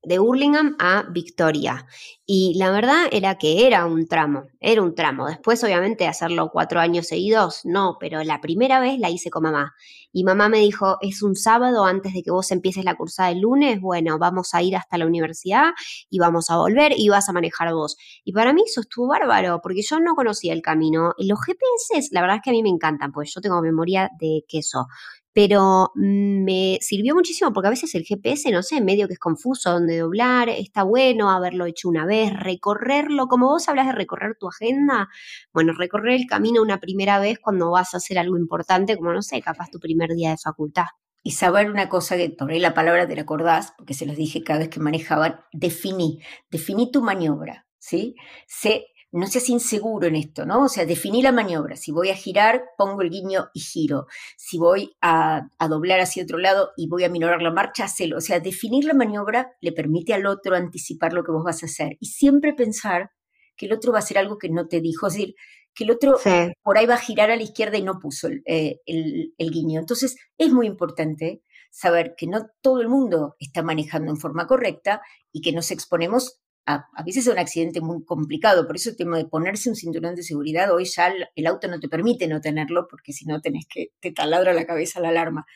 de 0.02 0.18
Hurlingham 0.18 0.76
a 0.78 1.04
Victoria. 1.10 1.86
Y 2.26 2.54
la 2.56 2.70
verdad 2.70 3.06
era 3.10 3.36
que 3.36 3.66
era 3.66 3.84
un 3.86 4.06
tramo, 4.06 4.44
era 4.60 4.82
un 4.82 4.94
tramo. 4.94 5.26
Después, 5.26 5.62
obviamente, 5.64 6.06
hacerlo 6.06 6.50
cuatro 6.52 6.80
años 6.80 7.06
seguidos, 7.06 7.60
no, 7.64 7.96
pero 8.00 8.22
la 8.22 8.40
primera 8.40 8.80
vez 8.80 8.98
la 8.98 9.10
hice 9.10 9.30
con 9.30 9.42
mamá. 9.42 9.74
Y 10.12 10.24
mamá 10.24 10.48
me 10.48 10.58
dijo, 10.58 10.98
es 11.00 11.22
un 11.22 11.36
sábado 11.36 11.84
antes 11.84 12.12
de 12.14 12.22
que 12.22 12.30
vos 12.30 12.50
empieces 12.50 12.84
la 12.84 12.96
cursada 12.96 13.30
el 13.30 13.40
lunes, 13.40 13.80
bueno, 13.80 14.18
vamos 14.18 14.54
a 14.54 14.62
ir 14.62 14.76
hasta 14.76 14.98
la 14.98 15.06
universidad 15.06 15.70
y 16.10 16.18
vamos 16.18 16.50
a 16.50 16.56
volver 16.56 16.92
y 16.96 17.08
vas 17.08 17.28
a 17.28 17.32
manejar 17.32 17.72
vos. 17.72 17.96
Y 18.24 18.32
para 18.32 18.52
mí 18.52 18.62
eso 18.66 18.82
estuvo 18.82 19.08
bárbaro, 19.08 19.60
porque 19.62 19.82
yo 19.82 20.00
no 20.00 20.14
conocía 20.14 20.52
el 20.52 20.62
camino. 20.62 21.14
Los 21.18 21.38
GPS, 21.44 22.08
la 22.12 22.20
verdad 22.20 22.36
es 22.36 22.42
que 22.42 22.50
a 22.50 22.52
mí 22.52 22.62
me 22.62 22.68
encantan, 22.68 23.12
pues 23.12 23.32
yo 23.34 23.40
tengo 23.40 23.60
memoria 23.62 24.10
de 24.18 24.44
queso 24.48 24.86
pero 25.32 25.92
mm, 25.94 26.44
me 26.44 26.78
sirvió 26.80 27.14
muchísimo 27.14 27.52
porque 27.52 27.68
a 27.68 27.70
veces 27.70 27.94
el 27.94 28.04
GPS, 28.04 28.50
no 28.50 28.62
sé, 28.62 28.80
medio 28.80 29.06
que 29.06 29.14
es 29.14 29.18
confuso 29.18 29.72
dónde 29.72 29.98
doblar, 29.98 30.48
está 30.48 30.82
bueno 30.82 31.30
haberlo 31.30 31.66
hecho 31.66 31.88
una 31.88 32.06
vez, 32.06 32.32
recorrerlo, 32.38 33.26
como 33.26 33.48
vos 33.48 33.68
hablas 33.68 33.86
de 33.86 33.92
recorrer 33.92 34.36
tu 34.38 34.48
agenda, 34.48 35.08
bueno, 35.52 35.72
recorrer 35.72 36.14
el 36.14 36.26
camino 36.26 36.62
una 36.62 36.80
primera 36.80 37.18
vez 37.18 37.38
cuando 37.38 37.70
vas 37.70 37.94
a 37.94 37.98
hacer 37.98 38.18
algo 38.18 38.36
importante, 38.36 38.96
como 38.96 39.12
no 39.12 39.22
sé, 39.22 39.40
capaz 39.40 39.70
tu 39.70 39.78
primer 39.78 40.10
día 40.10 40.30
de 40.30 40.38
facultad. 40.38 40.86
Y 41.24 41.32
saber 41.32 41.70
una 41.70 41.88
cosa 41.88 42.16
que 42.16 42.30
por 42.30 42.50
ahí 42.50 42.58
la 42.58 42.74
palabra 42.74 43.06
te 43.06 43.14
la 43.14 43.22
acordás, 43.22 43.74
porque 43.78 43.94
se 43.94 44.06
los 44.06 44.16
dije 44.16 44.42
cada 44.42 44.58
vez 44.58 44.68
que 44.68 44.80
manejaban, 44.80 45.40
definí, 45.52 46.20
definí 46.50 46.90
tu 46.90 47.00
maniobra, 47.00 47.66
¿sí? 47.78 48.16
Sé 48.48 48.86
no 49.12 49.26
seas 49.26 49.50
inseguro 49.50 50.06
en 50.06 50.16
esto, 50.16 50.46
¿no? 50.46 50.64
O 50.64 50.68
sea, 50.68 50.86
definí 50.86 51.22
la 51.22 51.32
maniobra. 51.32 51.76
Si 51.76 51.92
voy 51.92 52.08
a 52.08 52.14
girar, 52.14 52.64
pongo 52.78 53.02
el 53.02 53.10
guiño 53.10 53.50
y 53.52 53.60
giro. 53.60 54.06
Si 54.38 54.56
voy 54.56 54.96
a, 55.02 55.48
doblar 55.68 56.00
hacia 56.00 56.22
otro 56.22 56.38
lado 56.38 56.70
y 56.76 56.88
voy 56.88 57.04
a 57.04 57.10
minorar 57.10 57.42
la 57.42 57.52
marcha, 57.52 57.84
hacelo. 57.84 58.16
O 58.16 58.20
sea, 58.22 58.40
definir 58.40 58.86
la 58.86 58.94
maniobra 58.94 59.52
le 59.60 59.72
permite 59.72 60.14
al 60.14 60.26
otro 60.26 60.56
anticipar 60.56 61.12
lo 61.12 61.24
que 61.24 61.32
vos 61.32 61.44
vas 61.44 61.62
a 61.62 61.66
hacer 61.66 61.98
y 62.00 62.06
siempre 62.06 62.54
pensar 62.54 63.10
que 63.54 63.66
el 63.66 63.72
otro 63.74 63.92
va 63.92 63.98
a 63.98 64.02
hacer 64.02 64.16
algo 64.16 64.38
que 64.38 64.48
no 64.48 64.66
te 64.66 64.80
dijo. 64.80 65.06
Es 65.06 65.12
decir, 65.12 65.34
que 65.74 65.84
el 65.84 65.90
otro 65.90 66.18
por 66.62 66.78
ahí 66.78 66.86
va 66.86 66.94
a 66.94 66.98
girar 66.98 67.30
a 67.30 67.36
la 67.36 67.42
izquierda 67.42 67.76
y 67.76 67.82
no 67.82 67.98
puso 67.98 68.28
eh, 68.46 68.80
el, 68.86 69.34
el, 69.36 69.50
guiño. 69.50 69.78
Entonces, 69.78 70.16
es 70.38 70.50
muy 70.52 70.66
importante 70.66 71.42
saber 71.70 72.14
que 72.16 72.26
no 72.26 72.46
todo 72.62 72.80
el 72.80 72.88
mundo 72.88 73.36
está 73.38 73.62
manejando 73.62 74.10
en 74.10 74.18
forma 74.18 74.46
correcta 74.46 75.02
y 75.32 75.40
que 75.40 75.52
nos 75.52 75.70
exponemos 75.70 76.41
a, 76.66 76.86
veces 77.04 77.26
a 77.26 77.32
un 77.32 77.38
accidente 77.38 77.80
muy 77.80 78.04
complicado. 78.04 78.66
Por 78.66 78.76
eso 78.76 78.90
el 78.90 78.96
tema 78.96 79.16
de 79.16 79.26
ponerse 79.26 79.68
un 79.68 79.76
cinturón 79.76 80.14
de 80.14 80.22
seguridad, 80.22 80.72
hoy 80.72 80.84
ya 80.84 81.12
el, 81.34 81.46
auto 81.46 81.68
no 81.68 81.80
te 81.80 81.88
permite 81.88 82.28
no 82.28 82.40
tenerlo, 82.40 82.86
porque 82.88 83.12
si 83.12 83.26
no 83.26 83.40
tenés 83.40 83.66
que, 83.68 83.88
te 84.00 84.12
taladra 84.12 84.52
la 84.52 84.66
cabeza 84.66 85.00
la 85.00 85.08
alarma. 85.08 85.46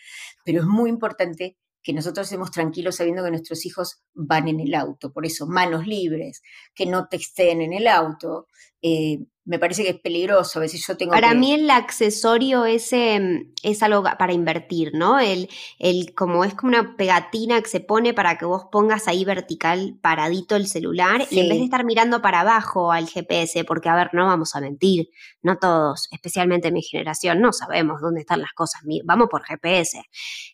Pero 0.45 0.61
es 0.61 0.67
muy 0.67 0.91
importante 0.91 1.57
que 1.83 1.93
nosotros 1.93 2.27
estemos 2.27 2.51
tranquilos 2.51 2.97
sabiendo 2.97 3.23
que 3.23 3.31
nuestros 3.31 3.65
hijos 3.65 4.03
van 4.13 4.49
en 4.49 4.61
el 4.61 4.75
auto. 4.75 5.13
Por 5.13 5.25
eso, 5.25 5.47
manos 5.47 5.87
libres, 5.87 6.43
que 6.75 6.87
no 6.87 7.07
te 7.09 7.17
estén 7.17 7.61
en 7.61 7.73
el 7.73 7.87
auto, 7.87 8.49
eh, 8.83 9.19
me 9.47 9.61
parece 9.61 9.85
que 9.85 9.91
es 9.91 10.01
peligroso. 10.01 10.59
A 10.59 10.63
veces 10.63 10.85
yo 10.87 10.97
tengo. 10.97 11.13
Para 11.13 11.33
mí, 11.33 11.55
el 11.55 11.71
accesorio 11.71 12.65
ese 12.65 13.19
mm, 13.19 13.53
es 13.63 13.83
algo 13.83 14.03
para 14.03 14.33
invertir, 14.33 14.93
¿no? 14.93 15.21
El, 15.21 15.49
el, 15.79 16.15
como 16.15 16.45
es 16.45 16.55
como 16.55 16.71
una 16.71 16.97
pegatina 16.97 17.63
que 17.63 17.69
se 17.69 17.81
pone 17.81 18.13
para 18.13 18.37
que 18.39 18.45
vos 18.45 18.67
pongas 18.71 19.07
ahí 19.07 19.25
vertical 19.25 19.99
paradito 20.03 20.57
el 20.57 20.67
celular 20.67 21.27
y 21.31 21.39
en 21.39 21.49
vez 21.49 21.59
de 21.59 21.65
estar 21.65 21.85
mirando 21.85 22.21
para 22.21 22.41
abajo 22.41 22.91
al 22.91 23.09
GPS, 23.09 23.65
porque 23.65 23.89
a 23.89 23.95
ver, 23.95 24.11
no 24.13 24.27
vamos 24.27 24.55
a 24.57 24.61
mentir, 24.61 25.11
no 25.43 25.57
todos, 25.59 26.09
especialmente 26.11 26.73
mi 26.73 26.83
generación, 26.83 27.41
no 27.41 27.53
sabemos 27.53 28.01
dónde 28.01 28.21
están 28.23 28.41
las 28.41 28.53
cosas, 28.53 28.83
vamos 29.05 29.29
por 29.31 29.45
GPS. 29.45 30.03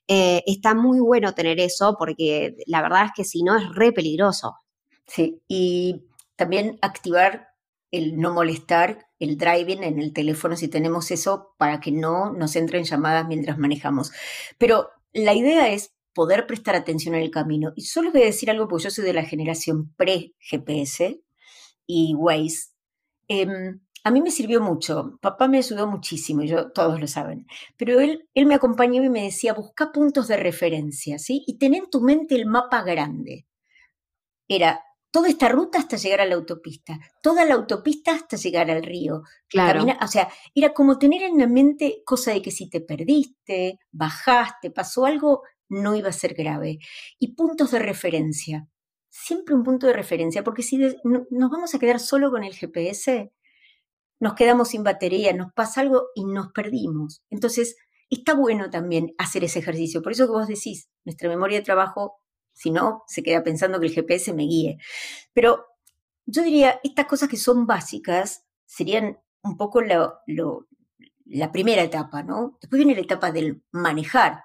Eh, 0.07 0.43
está 0.47 0.75
muy 0.75 1.01
bueno 1.01 1.33
tener 1.33 1.59
eso 1.61 1.97
porque 1.99 2.57
la 2.67 2.83
verdad 2.83 3.07
es 3.07 3.13
que 3.17 3.25
si 3.25 3.43
no 3.43 3.57
es 3.57 3.65
re 3.75 3.93
peligroso. 3.93 4.57
Sí, 5.07 5.43
y 5.49 6.05
también 6.37 6.79
activar 6.83 7.52
el 7.93 8.19
no 8.19 8.33
molestar, 8.33 9.07
el 9.21 9.37
driving 9.39 9.85
en 9.85 10.01
el 10.01 10.13
teléfono 10.13 10.57
si 10.57 10.67
tenemos 10.67 11.11
eso 11.13 11.55
para 11.59 11.79
que 11.79 11.93
no 11.93 12.33
nos 12.33 12.57
entren 12.57 12.85
llamadas 12.85 13.29
mientras 13.29 13.59
manejamos. 13.59 14.11
Pero 14.59 14.89
la 15.13 15.35
idea 15.35 15.69
es 15.69 15.93
poder 16.15 16.47
prestar 16.47 16.75
atención 16.75 17.15
en 17.15 17.23
el 17.23 17.31
camino. 17.31 17.73
Y 17.77 17.83
solo 17.83 18.11
voy 18.11 18.23
a 18.23 18.27
decir 18.27 18.51
algo 18.51 18.67
porque 18.67 18.85
yo 18.85 18.91
soy 18.91 19.05
de 19.05 19.13
la 19.13 19.25
generación 19.25 19.93
pre-GPS 19.97 21.21
y 21.87 22.15
Waze. 22.15 22.71
Em, 23.29 23.81
a 24.05 24.11
mí 24.11 24.23
me 24.23 24.31
sirvió 24.31 24.61
mucho. 24.61 25.19
Papá 25.21 25.47
me 25.47 25.59
ayudó 25.59 25.87
muchísimo, 25.87 26.43
yo, 26.43 26.73
todos 26.73 26.99
lo 27.01 27.07
saben. 27.07 27.47
Pero 27.77 28.01
él, 28.01 28.29
él 28.35 28.47
me 28.47 28.55
acompañó 28.55 29.03
y 29.05 29.11
me 29.11 29.25
decía, 29.25 29.55
busca 29.55 29.93
puntos 29.93 30.29
de 30.29 30.39
referencia, 30.39 31.19
¿sí? 31.19 31.45
Y 31.47 31.59
ten 31.59 31.75
en 31.75 31.91
tu 31.91 32.01
mente 32.01 32.35
el 32.35 32.47
mapa 32.47 32.83
grande. 32.83 33.47
Era 34.49 34.83
toda 35.13 35.29
esta 35.29 35.49
ruta 35.49 35.79
hasta 35.79 35.97
llegar 35.97 36.23
a 36.23 36.27
la 36.27 36.35
autopista, 36.35 36.99
toda 37.23 37.45
la 37.45 37.55
autopista 37.55 38.13
hasta 38.13 38.37
llegar 38.37 38.71
al 38.71 38.83
río. 38.83 39.23
Claro. 39.49 39.85
o 40.01 40.07
sea, 40.09 40.29
era 40.55 40.73
como 40.73 40.99
tener 40.99 41.23
en 41.23 41.39
la 41.39 41.47
mente 41.47 42.03
cosa 42.05 42.33
de 42.33 42.43
que 42.43 42.51
si 42.51 42.69
te 42.69 42.81
perdiste, 42.81 43.79
bajaste, 43.93 44.71
pasó 44.71 45.05
algo, 45.05 45.43
no 45.69 45.95
iba 45.95 46.09
a 46.09 46.13
ser 46.13 46.35
grave. 46.35 46.79
Y 47.19 47.35
puntos 47.35 47.71
de 47.71 47.79
referencia. 47.79 48.69
Siempre 49.11 49.55
un 49.55 49.63
punto 49.63 49.87
de 49.87 49.93
referencia, 49.93 50.43
porque 50.43 50.63
si 50.63 50.79
nos 50.79 51.51
vamos 51.51 51.75
a 51.75 51.79
quedar 51.79 52.01
solo 52.01 52.31
con 52.31 52.43
el 52.43 52.55
GPS, 52.55 53.31
nos 54.19 54.33
quedamos 54.35 54.69
sin 54.69 54.83
batería, 54.83 55.35
nos 55.35 55.53
pasa 55.53 55.83
algo 55.83 56.07
y 56.15 56.25
nos 56.25 56.53
perdimos. 56.53 57.23
Entonces, 57.29 57.77
está 58.09 58.35
bueno 58.35 58.71
también 58.71 59.15
hacer 59.19 59.45
ese 59.45 59.59
ejercicio. 59.59 60.01
Por 60.01 60.13
eso 60.13 60.25
que 60.25 60.33
vos 60.33 60.49
decís, 60.49 60.89
nuestra 61.05 61.29
memoria 61.29 61.59
de 61.59 61.65
trabajo 61.65 62.22
si 62.53 62.71
no, 62.71 63.03
se 63.07 63.23
queda 63.23 63.43
pensando 63.43 63.81
que 63.81 63.87
el 63.87 63.93
GPS 63.93 64.33
me 64.33 64.45
guíe. 64.45 64.79
Pero 65.33 65.67
yo 66.27 66.43
diría, 66.43 66.81
estas 66.83 67.07
cosas 67.07 67.29
que 67.29 67.37
son 67.37 67.67
básicas 67.67 68.45
serían 68.67 69.19
un 69.43 69.57
poco 69.57 69.81
la 69.83 71.53
primera 71.53 71.83
etapa, 71.83 72.23
¿no? 72.23 72.59
Después 72.61 72.79
viene 72.79 72.95
la 72.95 73.03
etapa 73.03 73.33
del 73.33 73.63
manejar. 73.73 74.45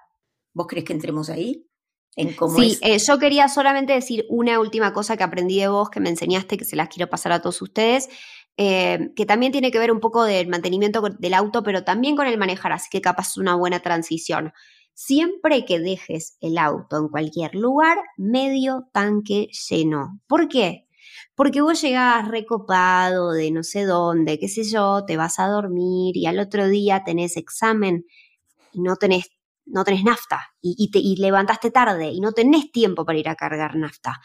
¿Vos 0.52 0.66
crees 0.66 0.84
que 0.84 0.92
entremos 0.92 1.30
ahí? 1.30 1.68
En 2.16 2.34
cómo 2.34 2.58
sí, 2.58 2.76
eh, 2.82 2.98
yo 2.98 3.18
quería 3.18 3.48
solamente 3.48 3.92
decir 3.92 4.26
una 4.28 4.58
última 4.58 4.92
cosa 4.92 5.16
que 5.16 5.22
aprendí 5.22 5.60
de 5.60 5.68
vos, 5.68 5.88
que 5.88 6.00
me 6.00 6.08
enseñaste, 6.08 6.56
que 6.56 6.64
se 6.64 6.74
las 6.74 6.88
quiero 6.88 7.08
pasar 7.08 7.30
a 7.30 7.40
todos 7.40 7.62
ustedes, 7.62 8.08
eh, 8.56 9.12
que 9.14 9.24
también 9.24 9.52
tiene 9.52 9.70
que 9.70 9.78
ver 9.78 9.92
un 9.92 10.00
poco 10.00 10.24
del 10.24 10.48
mantenimiento 10.48 11.00
del 11.00 11.34
auto, 11.34 11.62
pero 11.62 11.84
también 11.84 12.16
con 12.16 12.26
el 12.26 12.36
manejar, 12.36 12.72
así 12.72 12.88
que 12.90 13.00
capaz 13.00 13.28
es 13.28 13.36
una 13.36 13.54
buena 13.54 13.78
transición. 13.78 14.52
Siempre 15.00 15.64
que 15.64 15.78
dejes 15.78 16.36
el 16.40 16.58
auto 16.58 16.96
en 16.98 17.06
cualquier 17.06 17.54
lugar, 17.54 17.98
medio 18.16 18.88
tanque 18.92 19.46
lleno. 19.68 20.20
¿Por 20.26 20.48
qué? 20.48 20.88
Porque 21.36 21.60
vos 21.60 21.80
llegás 21.80 22.26
recopado 22.26 23.30
de 23.30 23.52
no 23.52 23.62
sé 23.62 23.84
dónde, 23.84 24.40
qué 24.40 24.48
sé 24.48 24.64
yo, 24.64 25.04
te 25.06 25.16
vas 25.16 25.38
a 25.38 25.46
dormir 25.46 26.16
y 26.16 26.26
al 26.26 26.40
otro 26.40 26.66
día 26.66 27.04
tenés 27.04 27.36
examen 27.36 28.06
y 28.72 28.80
no 28.80 28.96
tenés, 28.96 29.30
no 29.66 29.84
tenés 29.84 30.02
nafta 30.02 30.52
y, 30.60 30.90
te, 30.90 30.98
levantaste 31.00 31.70
tarde 31.70 32.10
y 32.10 32.18
no 32.18 32.32
tenés 32.32 32.72
tiempo 32.72 33.04
para 33.04 33.20
ir 33.20 33.28
a 33.28 33.36
cargar 33.36 33.76
nafta. 33.76 34.20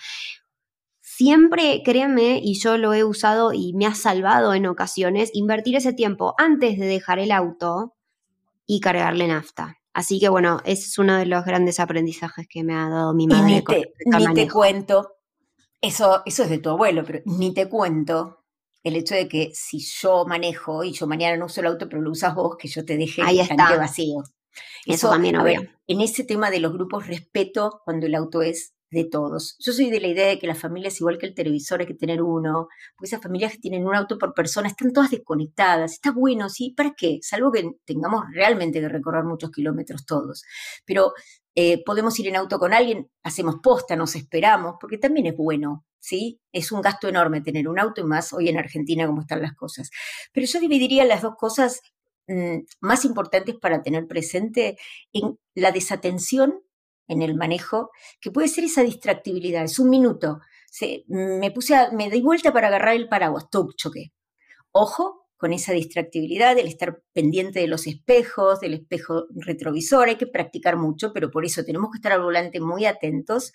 Siempre, 1.01 1.84
créeme, 1.86 2.39
y 2.44 2.60
yo 2.60 2.80
lo 2.80 2.96
he 2.96 3.03
usado 3.03 3.53
y 3.53 3.74
me 3.74 3.86
ha 3.86 3.94
salvado 3.94 4.56
en 4.56 4.65
ocasiones, 4.65 5.30
invertir 5.36 5.75
ese 5.75 5.94
tiempo 5.94 6.34
antes 6.39 6.80
de 6.80 6.88
dejar 6.88 7.20
el 7.20 7.32
auto 7.32 7.94
y 8.65 8.80
cargarle 8.80 9.27
nafta. 9.27 9.77
Así 9.94 10.20
que 10.20 10.30
bueno, 10.30 10.60
ese 10.66 10.88
es 10.88 10.98
uno 10.98 11.18
de 11.18 11.26
los 11.26 11.46
grandes 11.46 11.80
aprendizajes 11.80 12.48
que 12.50 12.64
me 12.64 12.74
ha 12.74 12.90
dado 12.90 13.14
mi 13.14 13.28
madre. 13.28 13.44
ni 13.44 13.62
te, 13.64 13.94
ni 14.06 14.34
te 14.34 14.50
cuento, 14.50 15.18
eso, 15.80 16.24
eso 16.26 16.44
es 16.44 16.50
de 16.50 16.58
tu 16.58 16.70
abuelo, 16.70 17.04
pero 17.06 17.22
ni 17.26 17.54
te 17.54 17.70
cuento 17.70 18.44
el 18.84 18.96
hecho 18.96 19.16
de 19.16 19.28
que 19.28 19.52
si 19.54 19.80
yo 19.80 20.26
manejo 20.26 20.84
y 20.84 20.92
yo 20.92 21.08
mañana 21.08 21.38
no 21.38 21.46
uso 21.46 21.62
el 21.62 21.68
auto, 21.68 21.88
pero 21.88 22.02
lo 22.02 22.12
usas 22.12 22.36
vos, 22.36 22.58
que 22.58 22.68
yo 22.68 22.84
te 22.84 22.98
deje 22.98 23.22
el 23.22 23.48
tanque 23.48 23.78
vacío. 23.78 24.24
Eso, 24.86 25.10
también, 25.10 25.36
a 25.36 25.44
ver, 25.44 25.80
en 25.88 26.02
ese 26.02 26.24
tema 26.24 26.52
de 26.52 26.60
los 26.60 26.74
grupos 26.74 27.08
respeto 27.08 27.82
cuando 27.86 28.06
el 28.06 28.16
auto 28.16 28.42
es 28.42 28.73
de 28.94 29.06
todos. 29.06 29.58
Yo 29.60 29.74
soy 29.74 29.90
de 29.90 30.00
la 30.00 30.08
idea 30.08 30.28
de 30.28 30.40
que 30.40 30.48
la 30.48 30.56
familia 30.56 30.88
es 30.88 31.00
igual 31.00 31.18
que 31.18 31.26
el 31.26 31.34
televisor, 31.34 31.82
hay 31.82 31.88
que 31.88 31.94
tener 31.94 32.22
uno, 32.22 32.68
porque 32.96 33.08
esas 33.08 33.22
familias 33.22 33.54
que 33.54 33.58
tienen 33.58 33.86
un 33.86 33.96
auto 33.96 34.18
por 34.18 34.34
persona 34.34 34.68
están 34.68 34.94
todas 34.94 35.12
desconectadas, 35.12 35.94
está 35.94 36.12
bueno, 36.12 36.50
¿sí? 36.50 36.74
¿Para 36.76 36.94
qué? 36.94 37.20
Salvo 37.22 37.52
que 37.52 37.72
tengamos 37.86 38.24
realmente 38.32 38.80
que 38.80 38.90
recorrer 38.90 39.24
muchos 39.24 39.52
kilómetros 39.52 40.06
todos. 40.06 40.44
Pero 40.86 41.14
eh, 41.56 41.84
podemos 41.84 42.18
ir 42.20 42.28
en 42.28 42.36
auto 42.36 42.60
con 42.60 42.74
alguien, 42.74 43.10
hacemos 43.24 43.56
posta, 43.62 43.96
nos 43.96 44.16
esperamos, 44.16 44.76
porque 44.80 44.98
también 44.98 45.28
es 45.28 45.36
bueno, 45.36 45.86
¿sí? 46.00 46.40
Es 46.52 46.72
un 46.72 46.82
gasto 46.82 47.08
enorme 47.08 47.42
tener 47.42 47.68
un 47.68 47.80
auto 47.80 48.02
y 48.02 48.06
más 48.06 48.34
hoy 48.34 48.50
en 48.50 48.58
Argentina 48.58 49.08
como 49.08 49.22
están 49.22 49.42
las 49.42 49.56
cosas. 49.56 49.90
Pero 50.32 50.48
yo 50.48 50.60
dividiría 50.60 51.06
las 51.06 51.22
dos 51.22 51.36
cosas 51.38 51.82
mm, 52.28 52.60
más 52.82 53.06
importantes 53.06 53.56
para 53.56 53.82
tener 53.82 54.08
presente 54.08 54.78
en 55.14 55.40
la 55.56 55.72
desatención 55.72 56.62
en 57.07 57.22
el 57.22 57.36
manejo, 57.36 57.91
que 58.22 58.31
puede 58.31 58.48
ser 58.48 58.63
esa 58.63 58.83
distractibilidad, 58.83 59.63
es 59.63 59.79
un 59.79 59.89
minuto. 59.89 60.39
Se, 60.69 61.03
me 61.07 61.51
puse 61.51 61.75
me 61.91 62.10
di 62.10 62.22
vuelta 62.22 62.51
para 62.53 62.67
agarrar 62.67 62.95
el 62.95 63.10
paraguas, 63.10 63.50
¡tuc! 63.50 63.75
choqué. 63.75 64.13
Ojo 64.72 65.27
con 65.38 65.51
esa 65.51 65.74
distractibilidad, 65.74 66.57
el 66.57 66.67
estar 66.67 67.03
pendiente 67.12 67.60
de 67.60 67.67
los 67.67 67.86
espejos, 67.86 68.62
del 68.62 68.75
espejo 68.75 69.25
retrovisor, 69.36 70.07
hay 70.07 70.15
que 70.15 70.25
practicar 70.25 70.77
mucho, 70.77 71.12
pero 71.12 71.31
por 71.31 71.43
eso 71.43 71.65
tenemos 71.65 71.91
que 71.91 71.98
estar 71.98 72.13
al 72.13 72.22
volante 72.22 72.62
muy 72.62 72.86
atentos 72.86 73.51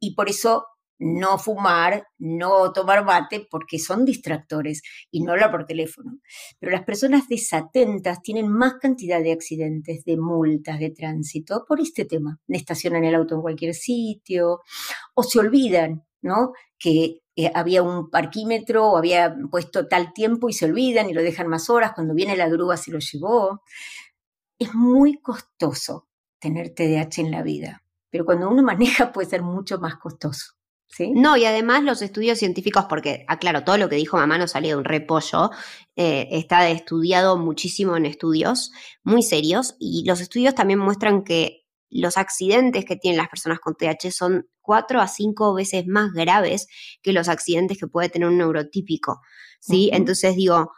y 0.00 0.14
por 0.14 0.30
eso 0.30 0.64
no 0.98 1.38
fumar, 1.38 2.06
no 2.18 2.72
tomar 2.72 3.04
mate, 3.04 3.46
porque 3.50 3.78
son 3.78 4.04
distractores 4.04 4.82
y 5.10 5.22
no 5.22 5.32
hablar 5.32 5.50
por 5.50 5.64
teléfono. 5.64 6.18
Pero 6.58 6.72
las 6.72 6.84
personas 6.84 7.28
desatentas 7.28 8.20
tienen 8.22 8.48
más 8.48 8.74
cantidad 8.74 9.22
de 9.22 9.32
accidentes, 9.32 10.04
de 10.04 10.16
multas, 10.16 10.78
de 10.78 10.90
tránsito 10.90 11.64
por 11.66 11.80
este 11.80 12.04
tema. 12.04 12.40
Estacionan 12.48 13.04
el 13.04 13.14
auto 13.14 13.36
en 13.36 13.42
cualquier 13.42 13.74
sitio 13.74 14.60
o 15.14 15.22
se 15.22 15.38
olvidan, 15.38 16.04
¿no? 16.22 16.52
Que 16.78 17.20
eh, 17.36 17.50
había 17.54 17.82
un 17.82 18.10
parquímetro 18.10 18.90
o 18.90 18.96
había 18.96 19.34
puesto 19.50 19.86
tal 19.86 20.12
tiempo 20.12 20.48
y 20.48 20.52
se 20.52 20.64
olvidan 20.64 21.08
y 21.08 21.14
lo 21.14 21.22
dejan 21.22 21.48
más 21.48 21.70
horas. 21.70 21.92
Cuando 21.94 22.14
viene 22.14 22.36
la 22.36 22.48
grúa 22.48 22.76
se 22.76 22.90
lo 22.90 22.98
llevó. 22.98 23.62
Es 24.58 24.74
muy 24.74 25.20
costoso 25.20 26.08
tener 26.40 26.74
TDAH 26.74 27.20
en 27.20 27.30
la 27.30 27.42
vida, 27.42 27.84
pero 28.10 28.24
cuando 28.24 28.48
uno 28.48 28.62
maneja 28.62 29.12
puede 29.12 29.28
ser 29.28 29.42
mucho 29.42 29.78
más 29.78 29.96
costoso. 29.96 30.57
No, 31.14 31.36
y 31.36 31.44
además 31.44 31.84
los 31.84 32.02
estudios 32.02 32.38
científicos, 32.38 32.86
porque, 32.88 33.24
aclaro, 33.28 33.62
todo 33.62 33.76
lo 33.76 33.88
que 33.88 33.96
dijo 33.96 34.16
mamá 34.16 34.38
no 34.38 34.48
salió 34.48 34.70
de 34.70 34.76
un 34.76 34.84
repollo, 34.84 35.50
eh, 35.96 36.28
está 36.32 36.68
estudiado 36.70 37.36
muchísimo 37.36 37.96
en 37.96 38.06
estudios 38.06 38.72
muy 39.04 39.22
serios, 39.22 39.76
y 39.78 40.04
los 40.06 40.20
estudios 40.20 40.54
también 40.54 40.78
muestran 40.78 41.24
que 41.24 41.66
los 41.90 42.16
accidentes 42.18 42.84
que 42.84 42.96
tienen 42.96 43.18
las 43.18 43.28
personas 43.28 43.60
con 43.60 43.74
TH 43.74 44.10
son 44.10 44.48
cuatro 44.60 45.00
a 45.00 45.08
cinco 45.08 45.54
veces 45.54 45.86
más 45.86 46.12
graves 46.12 46.66
que 47.02 47.12
los 47.12 47.28
accidentes 47.28 47.78
que 47.78 47.86
puede 47.86 48.08
tener 48.08 48.28
un 48.28 48.38
neurotípico, 48.38 49.20
¿sí? 49.60 49.90
Entonces 49.92 50.36
digo, 50.36 50.72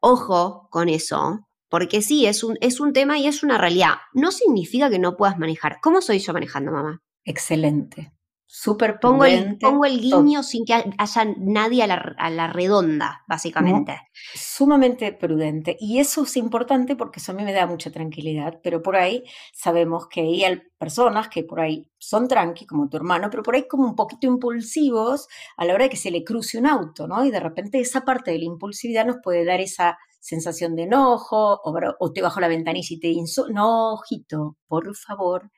ojo 0.00 0.68
con 0.70 0.88
eso, 0.88 1.46
porque 1.68 2.00
sí, 2.00 2.26
es 2.26 2.44
un, 2.44 2.56
es 2.60 2.80
un 2.80 2.92
tema 2.92 3.18
y 3.18 3.26
es 3.26 3.42
una 3.42 3.58
realidad. 3.58 3.96
No 4.14 4.30
significa 4.30 4.88
que 4.88 4.98
no 4.98 5.16
puedas 5.16 5.38
manejar. 5.38 5.78
¿Cómo 5.82 6.00
soy 6.00 6.20
yo 6.20 6.32
manejando, 6.32 6.72
mamá? 6.72 7.02
Excelente. 7.24 8.15
Súper 8.46 9.00
pongo 9.00 9.24
el, 9.24 9.58
pongo 9.58 9.84
el 9.84 10.00
guiño 10.00 10.42
sin 10.42 10.64
que 10.64 10.72
haya 10.72 11.34
nadie 11.36 11.82
a 11.82 12.30
la, 12.30 12.46
redonda, 12.46 13.24
básicamente. 13.26 14.00
Sumamente 14.34 15.12
prudente. 15.12 15.76
Y 15.80 15.98
eso 15.98 16.22
es 16.22 16.36
importante 16.36 16.94
porque 16.96 17.18
eso 17.18 17.32
a 17.32 17.34
mí 17.34 17.44
me 17.44 17.52
da 17.52 17.66
mucha 17.66 17.90
tranquilidad, 17.90 18.60
pero 18.62 18.82
por 18.82 18.96
ahí 18.96 19.24
sabemos 19.52 20.08
que 20.08 20.20
hay 20.20 20.62
personas 20.78 21.28
que 21.28 21.42
por 21.42 21.60
ahí 21.60 21.90
son 21.98 22.28
tranqui, 22.28 22.66
como 22.66 22.88
tu 22.88 22.96
hermano, 22.96 23.28
pero 23.30 23.42
por 23.42 23.56
ahí 23.56 23.66
como 23.66 23.84
un 23.84 23.96
poquito 23.96 24.26
impulsivos 24.26 25.28
a 25.56 25.64
la 25.64 25.74
hora 25.74 25.84
de 25.84 25.90
que 25.90 25.96
se 25.96 26.10
le 26.10 26.22
cruce 26.24 26.58
un 26.58 26.66
auto, 26.66 27.08
¿no? 27.08 27.24
Y 27.24 27.30
de 27.30 27.40
repente 27.40 27.80
esa 27.80 28.02
parte 28.02 28.30
de 28.30 28.38
la 28.38 28.44
impulsividad 28.44 29.04
nos 29.04 29.16
puede 29.22 29.44
dar 29.44 29.60
esa 29.60 29.98
sensación 30.20 30.76
de 30.76 30.84
enojo 30.84 31.60
o, 31.62 32.12
te 32.12 32.22
bajo 32.22 32.40
la 32.40 32.48
ventanilla 32.48 32.94
y 32.94 33.00
te 33.00 33.08
insulto. 33.08 33.52
No, 33.52 33.94
ojito, 33.94 34.56
por 34.66 34.94
favor, 34.96 35.50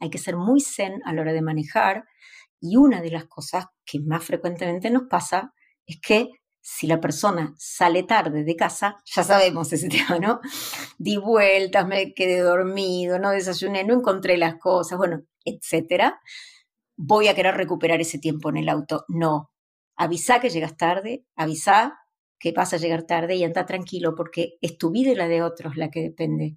hay 0.00 0.10
que 0.10 0.18
ser 0.18 0.36
muy 0.36 0.60
zen 0.60 1.00
a 1.04 1.12
la 1.12 1.22
hora 1.22 1.32
de 1.32 1.42
manejar 1.42 2.04
y 2.64 2.76
una 2.76 3.02
de 3.02 3.10
las 3.10 3.26
cosas 3.26 3.66
que 3.84 4.00
más 4.00 4.24
frecuentemente 4.24 4.90
nos 4.90 5.02
pasa 5.02 5.52
es 5.84 6.00
que 6.00 6.30
si 6.62 6.86
la 6.86 6.98
persona 6.98 7.54
sale 7.58 8.04
tarde 8.04 8.42
de 8.42 8.56
casa, 8.56 8.96
ya 9.04 9.22
sabemos 9.22 9.70
ese 9.74 9.88
tema, 9.90 10.18
¿no? 10.18 10.40
Di 10.96 11.18
vueltas, 11.18 11.86
me 11.86 12.14
quedé 12.14 12.38
dormido, 12.38 13.18
no 13.18 13.32
desayuné, 13.32 13.84
no 13.84 13.92
encontré 13.92 14.38
las 14.38 14.56
cosas, 14.56 14.96
bueno, 14.96 15.20
etcétera. 15.44 16.18
Voy 16.96 17.28
a 17.28 17.34
querer 17.34 17.54
recuperar 17.54 18.00
ese 18.00 18.18
tiempo 18.18 18.48
en 18.48 18.56
el 18.56 18.70
auto. 18.70 19.04
No. 19.08 19.50
Avisa 19.96 20.40
que 20.40 20.48
llegas 20.48 20.78
tarde, 20.78 21.26
avisa 21.36 21.98
que 22.38 22.52
vas 22.52 22.72
a 22.72 22.78
llegar 22.78 23.02
tarde 23.02 23.34
y 23.34 23.44
anda 23.44 23.66
tranquilo 23.66 24.14
porque 24.14 24.54
es 24.62 24.78
tu 24.78 24.90
vida 24.90 25.10
y 25.10 25.16
la 25.16 25.28
de 25.28 25.42
otros 25.42 25.76
la 25.76 25.90
que 25.90 26.00
depende 26.00 26.56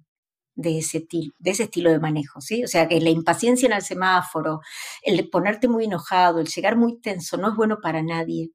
de 0.58 0.78
ese, 0.78 1.06
de 1.38 1.50
ese 1.50 1.62
estilo 1.64 1.90
de 1.90 2.00
manejo, 2.00 2.40
¿sí? 2.40 2.64
O 2.64 2.66
sea, 2.66 2.88
que 2.88 3.00
la 3.00 3.10
impaciencia 3.10 3.66
en 3.66 3.72
el 3.74 3.82
semáforo, 3.82 4.60
el 5.02 5.30
ponerte 5.30 5.68
muy 5.68 5.84
enojado, 5.84 6.40
el 6.40 6.48
llegar 6.48 6.74
muy 6.76 7.00
tenso, 7.00 7.36
no 7.36 7.50
es 7.50 7.56
bueno 7.56 7.78
para 7.80 8.02
nadie. 8.02 8.50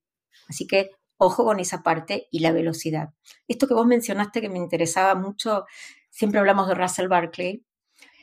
Así 0.50 0.68
que 0.68 0.92
ojo 1.16 1.46
con 1.46 1.62
esa 1.62 1.82
parte 1.82 2.28
y 2.30 2.40
la 2.40 2.52
velocidad. 2.52 3.14
Esto 3.48 3.70
que 3.70 3.74
vos 3.74 3.88
mencionaste 3.88 4.42
que 4.42 4.50
me 4.50 4.60
interesaba 4.60 5.16
mucho, 5.16 5.64
siempre 6.10 6.42
hablamos 6.42 6.68
de 6.68 6.76
Russell 6.76 7.08
Barkley, 7.08 7.66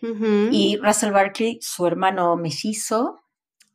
y 0.03 0.79
Russell 0.83 1.13
Barkley, 1.13 1.59
su 1.61 1.87
hermano 1.87 2.35
mellizo, 2.37 3.21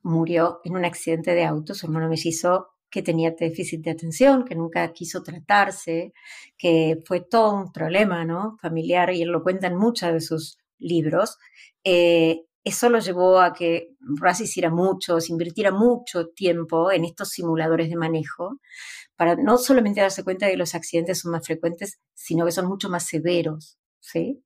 murió 0.01 0.59
en 0.63 0.75
un 0.75 0.83
accidente 0.83 1.35
de 1.35 1.45
auto, 1.45 1.75
su 1.75 1.85
hermano 1.85 2.09
mellizo 2.09 2.74
que 2.95 3.01
tenía 3.03 3.31
déficit 3.31 3.81
de 3.83 3.91
atención, 3.91 4.45
que 4.45 4.55
nunca 4.55 4.89
quiso 4.93 5.21
tratarse, 5.21 6.13
que 6.57 7.01
fue 7.05 7.19
todo 7.19 7.53
un 7.53 7.73
problema 7.73 8.23
¿no? 8.23 8.55
familiar 8.61 9.11
y 9.13 9.25
lo 9.25 9.43
cuenta 9.43 9.67
en 9.67 9.75
muchos 9.75 10.13
de 10.13 10.21
sus 10.21 10.59
libros. 10.79 11.37
Eh, 11.83 12.45
eso 12.63 12.87
lo 12.87 12.99
llevó 12.99 13.41
a 13.41 13.51
que 13.51 13.89
Russ 13.99 14.39
hiciera 14.39 14.69
mucho, 14.69 15.19
se 15.19 15.33
invirtiera 15.33 15.71
mucho 15.71 16.27
tiempo 16.29 16.89
en 16.89 17.03
estos 17.03 17.31
simuladores 17.31 17.89
de 17.89 17.97
manejo 17.97 18.61
para 19.17 19.35
no 19.35 19.57
solamente 19.57 19.99
darse 19.99 20.23
cuenta 20.23 20.45
de 20.45 20.53
que 20.53 20.57
los 20.57 20.73
accidentes 20.73 21.19
son 21.19 21.33
más 21.33 21.45
frecuentes, 21.45 21.99
sino 22.13 22.45
que 22.45 22.53
son 22.53 22.65
mucho 22.65 22.89
más 22.89 23.05
severos, 23.05 23.77
¿sí? 23.99 24.41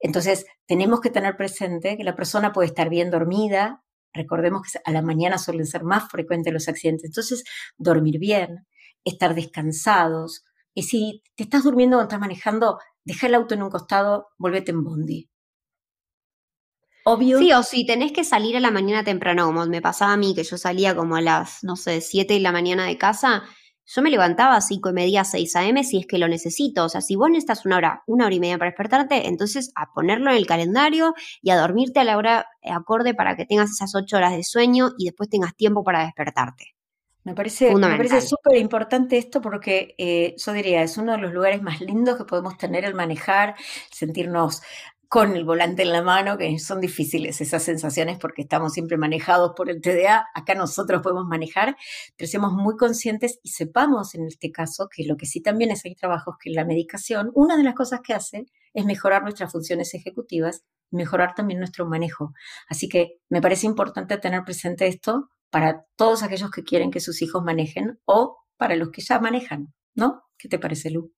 Entonces, 0.00 0.44
tenemos 0.66 1.00
que 1.00 1.08
tener 1.08 1.38
presente 1.38 1.96
que 1.96 2.04
la 2.04 2.14
persona 2.14 2.52
puede 2.52 2.68
estar 2.68 2.90
bien 2.90 3.10
dormida, 3.10 3.82
Recordemos 4.12 4.62
que 4.62 4.78
a 4.84 4.92
la 4.92 5.02
mañana 5.02 5.38
suelen 5.38 5.66
ser 5.66 5.84
más 5.84 6.10
frecuentes 6.10 6.52
los 6.52 6.68
accidentes. 6.68 7.04
Entonces, 7.04 7.44
dormir 7.78 8.18
bien, 8.18 8.66
estar 9.04 9.34
descansados. 9.34 10.44
Y 10.74 10.84
si 10.84 11.22
te 11.36 11.44
estás 11.44 11.64
durmiendo 11.64 11.98
o 11.98 12.02
estás 12.02 12.20
manejando, 12.20 12.78
deja 13.04 13.26
el 13.26 13.34
auto 13.34 13.54
en 13.54 13.62
un 13.62 13.70
costado, 13.70 14.28
volvete 14.38 14.72
en 14.72 14.84
bondi. 14.84 15.30
Obvio. 17.04 17.38
Sí, 17.38 17.52
o 17.52 17.62
si 17.62 17.86
tenés 17.86 18.12
que 18.12 18.24
salir 18.24 18.56
a 18.56 18.60
la 18.60 18.70
mañana 18.70 19.02
temprano, 19.02 19.46
como 19.46 19.64
me 19.66 19.80
pasaba 19.80 20.12
a 20.12 20.16
mí, 20.16 20.34
que 20.34 20.44
yo 20.44 20.58
salía 20.58 20.94
como 20.94 21.16
a 21.16 21.22
las, 21.22 21.64
no 21.64 21.76
sé, 21.76 22.00
7 22.00 22.34
de 22.34 22.40
la 22.40 22.52
mañana 22.52 22.84
de 22.84 22.98
casa, 22.98 23.44
yo 23.92 24.02
me 24.02 24.10
levantaba 24.10 24.56
a 24.56 24.60
5 24.60 24.90
y 24.90 24.92
media, 24.92 25.24
6 25.24 25.56
a.m. 25.56 25.82
si 25.82 25.98
es 25.98 26.06
que 26.06 26.18
lo 26.18 26.28
necesito. 26.28 26.84
O 26.84 26.88
sea, 26.88 27.00
si 27.00 27.16
vos 27.16 27.28
necesitas 27.28 27.66
una 27.66 27.76
hora, 27.76 28.02
una 28.06 28.26
hora 28.26 28.34
y 28.34 28.38
media 28.38 28.56
para 28.56 28.70
despertarte, 28.70 29.26
entonces 29.26 29.72
a 29.74 29.92
ponerlo 29.92 30.30
en 30.30 30.36
el 30.36 30.46
calendario 30.46 31.14
y 31.42 31.50
a 31.50 31.56
dormirte 31.56 31.98
a 31.98 32.04
la 32.04 32.16
hora 32.16 32.46
acorde 32.62 33.14
para 33.14 33.36
que 33.36 33.46
tengas 33.46 33.70
esas 33.70 33.94
8 33.96 34.16
horas 34.16 34.32
de 34.32 34.44
sueño 34.44 34.90
y 34.96 35.06
después 35.06 35.28
tengas 35.28 35.56
tiempo 35.56 35.82
para 35.82 36.04
despertarte. 36.04 36.76
Me 37.24 37.34
parece, 37.34 37.74
me 37.74 37.96
parece 37.96 38.22
súper 38.22 38.56
importante 38.56 39.18
esto 39.18 39.42
porque 39.42 39.94
eh, 39.98 40.34
yo 40.38 40.52
diría, 40.52 40.82
es 40.82 40.96
uno 40.96 41.12
de 41.12 41.18
los 41.18 41.32
lugares 41.32 41.60
más 41.60 41.80
lindos 41.80 42.16
que 42.16 42.24
podemos 42.24 42.56
tener 42.56 42.84
el 42.84 42.94
manejar, 42.94 43.56
sentirnos 43.90 44.62
con 45.10 45.34
el 45.34 45.44
volante 45.44 45.82
en 45.82 45.90
la 45.90 46.02
mano, 46.02 46.38
que 46.38 46.56
son 46.60 46.80
difíciles 46.80 47.40
esas 47.40 47.64
sensaciones 47.64 48.16
porque 48.16 48.42
estamos 48.42 48.72
siempre 48.72 48.96
manejados 48.96 49.54
por 49.56 49.68
el 49.68 49.80
TDA, 49.80 50.28
acá 50.32 50.54
nosotros 50.54 51.02
podemos 51.02 51.26
manejar, 51.26 51.76
pero 52.16 52.30
seamos 52.30 52.52
muy 52.52 52.76
conscientes 52.76 53.40
y 53.42 53.48
sepamos 53.48 54.14
en 54.14 54.28
este 54.28 54.52
caso 54.52 54.88
que 54.88 55.04
lo 55.04 55.16
que 55.16 55.26
sí 55.26 55.42
también 55.42 55.72
es 55.72 55.84
hay 55.84 55.96
trabajos 55.96 56.36
que 56.40 56.50
la 56.50 56.64
medicación, 56.64 57.32
una 57.34 57.56
de 57.56 57.64
las 57.64 57.74
cosas 57.74 58.02
que 58.04 58.14
hace 58.14 58.46
es 58.72 58.84
mejorar 58.84 59.24
nuestras 59.24 59.50
funciones 59.50 59.94
ejecutivas, 59.94 60.62
mejorar 60.92 61.34
también 61.34 61.58
nuestro 61.58 61.86
manejo. 61.86 62.32
Así 62.68 62.88
que 62.88 63.18
me 63.28 63.40
parece 63.40 63.66
importante 63.66 64.16
tener 64.16 64.44
presente 64.44 64.86
esto 64.86 65.28
para 65.50 65.86
todos 65.96 66.22
aquellos 66.22 66.52
que 66.52 66.62
quieren 66.62 66.92
que 66.92 67.00
sus 67.00 67.20
hijos 67.20 67.42
manejen 67.42 67.98
o 68.04 68.44
para 68.56 68.76
los 68.76 68.90
que 68.90 69.02
ya 69.02 69.18
manejan, 69.18 69.74
¿no? 69.92 70.22
¿Qué 70.38 70.48
te 70.48 70.60
parece, 70.60 70.88
Lu? 70.90 71.12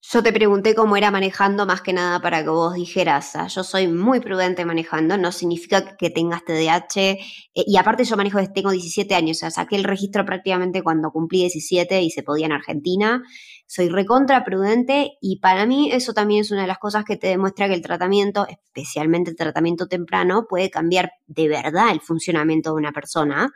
Yo 0.00 0.22
te 0.22 0.32
pregunté 0.32 0.76
cómo 0.76 0.96
era 0.96 1.10
manejando 1.10 1.66
más 1.66 1.82
que 1.82 1.92
nada 1.92 2.20
para 2.20 2.44
que 2.44 2.50
vos 2.50 2.74
dijeras, 2.74 3.32
yo 3.52 3.64
soy 3.64 3.88
muy 3.88 4.20
prudente 4.20 4.64
manejando, 4.64 5.18
no 5.18 5.32
significa 5.32 5.96
que 5.96 6.08
tengas 6.08 6.44
TDAH, 6.44 6.96
eh, 6.96 7.18
y 7.54 7.76
aparte 7.76 8.04
yo 8.04 8.16
manejo 8.16 8.38
desde 8.38 8.52
tengo 8.52 8.70
17 8.70 9.16
años, 9.16 9.38
o 9.38 9.40
sea, 9.40 9.50
saqué 9.50 9.74
el 9.74 9.82
registro 9.82 10.24
prácticamente 10.24 10.82
cuando 10.82 11.10
cumplí 11.10 11.40
17 11.40 12.00
y 12.00 12.10
se 12.10 12.22
podía 12.22 12.46
en 12.46 12.52
Argentina, 12.52 13.22
soy 13.66 13.88
recontra 13.88 14.44
prudente 14.44 15.18
y 15.20 15.40
para 15.40 15.66
mí 15.66 15.90
eso 15.92 16.14
también 16.14 16.42
es 16.42 16.52
una 16.52 16.62
de 16.62 16.68
las 16.68 16.78
cosas 16.78 17.04
que 17.04 17.16
te 17.16 17.26
demuestra 17.26 17.66
que 17.66 17.74
el 17.74 17.82
tratamiento, 17.82 18.46
especialmente 18.48 19.30
el 19.30 19.36
tratamiento 19.36 19.88
temprano, 19.88 20.46
puede 20.48 20.70
cambiar 20.70 21.10
de 21.26 21.48
verdad 21.48 21.90
el 21.90 22.00
funcionamiento 22.00 22.70
de 22.70 22.76
una 22.76 22.92
persona. 22.92 23.50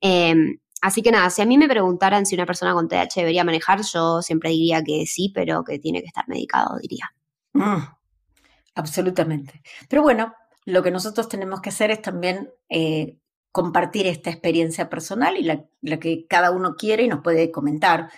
Em, 0.00 0.56
Así 0.82 1.00
que 1.00 1.12
nada, 1.12 1.30
si 1.30 1.40
a 1.40 1.46
mí 1.46 1.56
me 1.56 1.68
preguntaran 1.68 2.26
si 2.26 2.34
una 2.34 2.44
persona 2.44 2.74
con 2.74 2.88
TDAH 2.88 3.14
debería 3.14 3.44
manejar, 3.44 3.82
yo 3.82 4.20
siempre 4.20 4.50
diría 4.50 4.82
que 4.82 5.06
sí, 5.06 5.30
pero 5.32 5.62
que 5.62 5.78
tiene 5.78 6.00
que 6.00 6.08
estar 6.08 6.28
medicado, 6.28 6.76
diría. 6.78 7.14
Mm, 7.52 7.84
absolutamente. 8.74 9.62
Pero 9.88 10.02
bueno, 10.02 10.34
lo 10.64 10.82
que 10.82 10.90
nosotros 10.90 11.28
tenemos 11.28 11.60
que 11.60 11.68
hacer 11.68 11.92
es 11.92 12.02
también 12.02 12.50
eh, 12.68 13.16
compartir 13.52 14.08
esta 14.08 14.30
experiencia 14.30 14.90
personal 14.90 15.36
y 15.36 15.44
la, 15.44 15.64
la, 15.82 16.00
que 16.00 16.26
cada 16.26 16.50
uno 16.50 16.74
quiere 16.74 17.04
y 17.04 17.08
nos 17.08 17.22
puede 17.22 17.52
comentar 17.52 18.10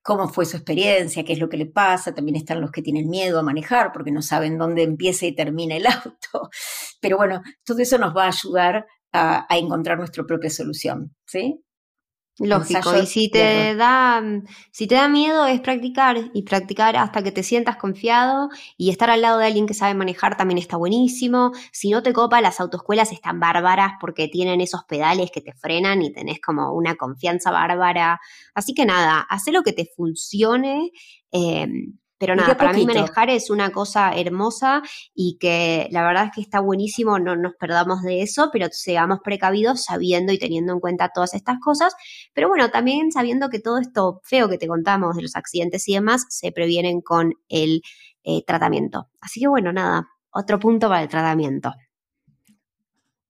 cómo 0.00 0.28
fue 0.28 0.46
su 0.46 0.56
experiencia, 0.56 1.24
qué 1.24 1.32
es 1.32 1.40
lo 1.40 1.48
que 1.48 1.56
le 1.56 1.66
pasa. 1.66 2.14
También 2.14 2.36
están 2.36 2.60
los 2.60 2.70
que 2.70 2.82
tienen 2.82 3.10
miedo 3.10 3.40
a 3.40 3.42
manejar 3.42 3.90
porque 3.92 4.12
no 4.12 4.22
saben 4.22 4.58
dónde 4.58 4.84
empieza 4.84 5.26
y 5.26 5.34
termina 5.34 5.74
el 5.74 5.86
auto. 5.88 6.50
Pero 7.00 7.16
bueno, 7.16 7.42
todo 7.64 7.80
eso 7.80 7.98
nos 7.98 8.16
va 8.16 8.26
a 8.26 8.28
ayudar 8.28 8.86
a, 9.10 9.52
a 9.52 9.58
encontrar 9.58 9.98
nuestra 9.98 10.22
propia 10.22 10.50
solución, 10.50 11.16
¿sí? 11.26 11.60
Lógico, 12.38 12.96
y 12.96 13.06
si 13.06 13.30
te 13.30 13.74
da, 13.76 14.22
si 14.70 14.86
te 14.86 14.94
da 14.94 15.06
miedo 15.06 15.44
es 15.46 15.60
practicar 15.60 16.30
y 16.32 16.42
practicar 16.42 16.96
hasta 16.96 17.22
que 17.22 17.30
te 17.30 17.42
sientas 17.42 17.76
confiado 17.76 18.48
y 18.78 18.88
estar 18.88 19.10
al 19.10 19.20
lado 19.20 19.38
de 19.38 19.46
alguien 19.46 19.66
que 19.66 19.74
sabe 19.74 19.94
manejar 19.94 20.36
también 20.36 20.56
está 20.56 20.78
buenísimo. 20.78 21.52
Si 21.72 21.90
no 21.90 22.02
te 22.02 22.14
copa, 22.14 22.40
las 22.40 22.58
autoescuelas 22.58 23.12
están 23.12 23.38
bárbaras 23.38 23.92
porque 24.00 24.28
tienen 24.28 24.62
esos 24.62 24.84
pedales 24.84 25.30
que 25.30 25.42
te 25.42 25.52
frenan 25.52 26.00
y 26.00 26.10
tenés 26.10 26.40
como 26.40 26.72
una 26.72 26.96
confianza 26.96 27.50
bárbara. 27.50 28.18
Así 28.54 28.72
que 28.72 28.86
nada, 28.86 29.20
haz 29.28 29.46
lo 29.48 29.62
que 29.62 29.74
te 29.74 29.86
funcione. 29.94 30.90
Eh, 31.32 31.68
pero 32.22 32.36
nada, 32.36 32.56
para 32.56 32.72
mí 32.72 32.86
manejar 32.86 33.30
es 33.30 33.50
una 33.50 33.72
cosa 33.72 34.12
hermosa 34.14 34.80
y 35.12 35.38
que 35.40 35.88
la 35.90 36.04
verdad 36.04 36.26
es 36.26 36.30
que 36.30 36.40
está 36.40 36.60
buenísimo, 36.60 37.18
no 37.18 37.34
nos 37.34 37.56
perdamos 37.56 38.00
de 38.02 38.22
eso, 38.22 38.50
pero 38.52 38.68
seamos 38.70 39.18
precavidos 39.24 39.82
sabiendo 39.82 40.32
y 40.32 40.38
teniendo 40.38 40.72
en 40.72 40.78
cuenta 40.78 41.08
todas 41.12 41.34
estas 41.34 41.58
cosas. 41.58 41.96
Pero 42.32 42.48
bueno, 42.48 42.70
también 42.70 43.10
sabiendo 43.10 43.48
que 43.48 43.58
todo 43.58 43.78
esto 43.78 44.20
feo 44.22 44.48
que 44.48 44.56
te 44.56 44.68
contamos 44.68 45.16
de 45.16 45.22
los 45.22 45.34
accidentes 45.34 45.88
y 45.88 45.94
demás 45.94 46.24
se 46.28 46.52
previenen 46.52 47.00
con 47.00 47.32
el 47.48 47.82
eh, 48.22 48.44
tratamiento. 48.46 49.08
Así 49.20 49.40
que 49.40 49.48
bueno, 49.48 49.72
nada, 49.72 50.06
otro 50.30 50.60
punto 50.60 50.88
para 50.88 51.02
el 51.02 51.08
tratamiento. 51.08 51.74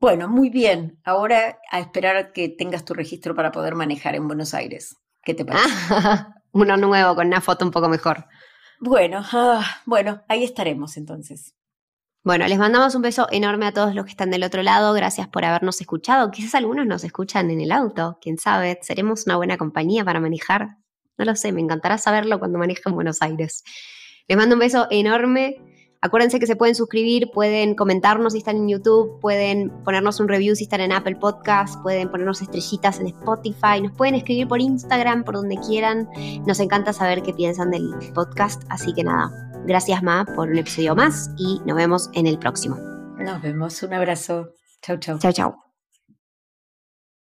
Bueno, 0.01 0.29
muy 0.29 0.51
bien. 0.51 1.01
Ahora 1.03 1.61
a 1.71 1.81
esperar 1.81 2.35
que 2.35 2.51
tengas 2.51 2.85
tu 2.85 2.93
registro 2.93 3.35
para 3.35 3.53
poder 3.53 3.75
manejar 3.75 4.17
en 4.17 4.27
Buenos 4.27 4.53
Aires. 4.53 4.99
¿Qué 5.25 5.33
te 5.33 5.47
parece? 5.47 5.65
Uno 6.53 6.77
nuevo 6.77 7.15
con 7.15 7.29
una 7.29 7.41
foto 7.41 7.65
un 7.65 7.71
poco 7.71 7.89
mejor. 7.89 8.27
Bueno, 8.85 9.23
ah, 9.31 9.65
bueno, 9.87 10.25
ahí 10.27 10.43
estaremos 10.43 10.97
entonces. 10.97 11.55
Bueno, 12.25 12.49
les 12.49 12.59
mandamos 12.59 12.97
un 12.97 13.03
beso 13.03 13.29
enorme 13.31 13.67
a 13.67 13.73
todos 13.73 13.95
los 13.95 14.05
que 14.05 14.11
están 14.11 14.33
del 14.33 14.43
otro 14.43 14.65
lado. 14.65 14.93
Gracias 14.93 15.29
por 15.29 15.45
habernos 15.45 15.81
escuchado. 15.81 16.33
Quizás 16.33 16.57
algunos 16.57 16.85
nos 16.85 17.05
escuchan 17.05 17.49
en 17.53 17.61
el 17.61 17.71
auto, 17.71 18.19
quién 18.21 18.39
sabe. 18.39 18.81
Seremos 18.83 19.25
una 19.27 19.37
buena 19.37 19.57
compañía 19.57 20.05
para 20.05 20.19
manejar. 20.19 20.79
No 21.17 21.25
lo 21.25 21.37
sé, 21.37 21.53
me 21.53 21.61
encantará 21.61 21.97
saberlo 21.97 22.41
cuando 22.41 22.59
maneje 22.59 22.83
en 22.87 22.97
Buenos 22.97 23.23
Aires. 23.23 23.63
Les 24.27 24.37
mando 24.37 24.57
un 24.57 24.61
beso 24.61 24.89
enorme. 24.91 25.61
Acuérdense 26.05 26.41
que 26.41 26.49
se 26.49 26.57
pueden 26.57 26.75
suscribir, 26.75 27.31
pueden 27.33 27.77
comentarnos 27.77 28.33
si 28.33 28.41
están 28.41 28.57
en 28.57 28.69
YouTube, 28.69 29.21
pueden 29.21 29.71
ponernos 29.85 30.19
un 30.19 30.29
review 30.29 30.57
si 30.57 30.65
están 30.65 30.81
en 30.81 30.91
Apple 30.91 31.15
Podcast, 31.15 31.81
pueden 31.81 32.11
ponernos 32.11 32.43
estrellitas 32.43 32.99
en 32.99 33.07
Spotify, 33.07 33.81
nos 33.81 33.93
pueden 33.93 34.17
escribir 34.17 34.49
por 34.49 34.61
Instagram, 34.61 35.23
por 35.23 35.37
donde 35.37 35.57
quieran. 35.65 36.09
Nos 36.45 36.59
encanta 36.59 36.93
saber 36.93 37.23
qué 37.23 37.33
piensan 37.33 37.71
del 37.71 37.89
podcast, 38.15 38.65
así 38.69 38.93
que 38.93 39.05
nada, 39.05 39.31
gracias 39.65 40.03
Ma 40.03 40.27
por 40.35 40.49
un 40.49 40.59
episodio 40.59 40.97
más 40.97 41.31
y 41.39 41.61
nos 41.67 41.77
vemos 41.77 42.11
en 42.15 42.27
el 42.27 42.37
próximo. 42.37 42.77
Nos 43.19 43.41
vemos, 43.41 43.81
un 43.85 43.95
abrazo. 43.95 44.49
Chau, 44.83 44.97
chau. 44.97 45.19
Chau, 45.21 45.33
chau. 45.33 45.72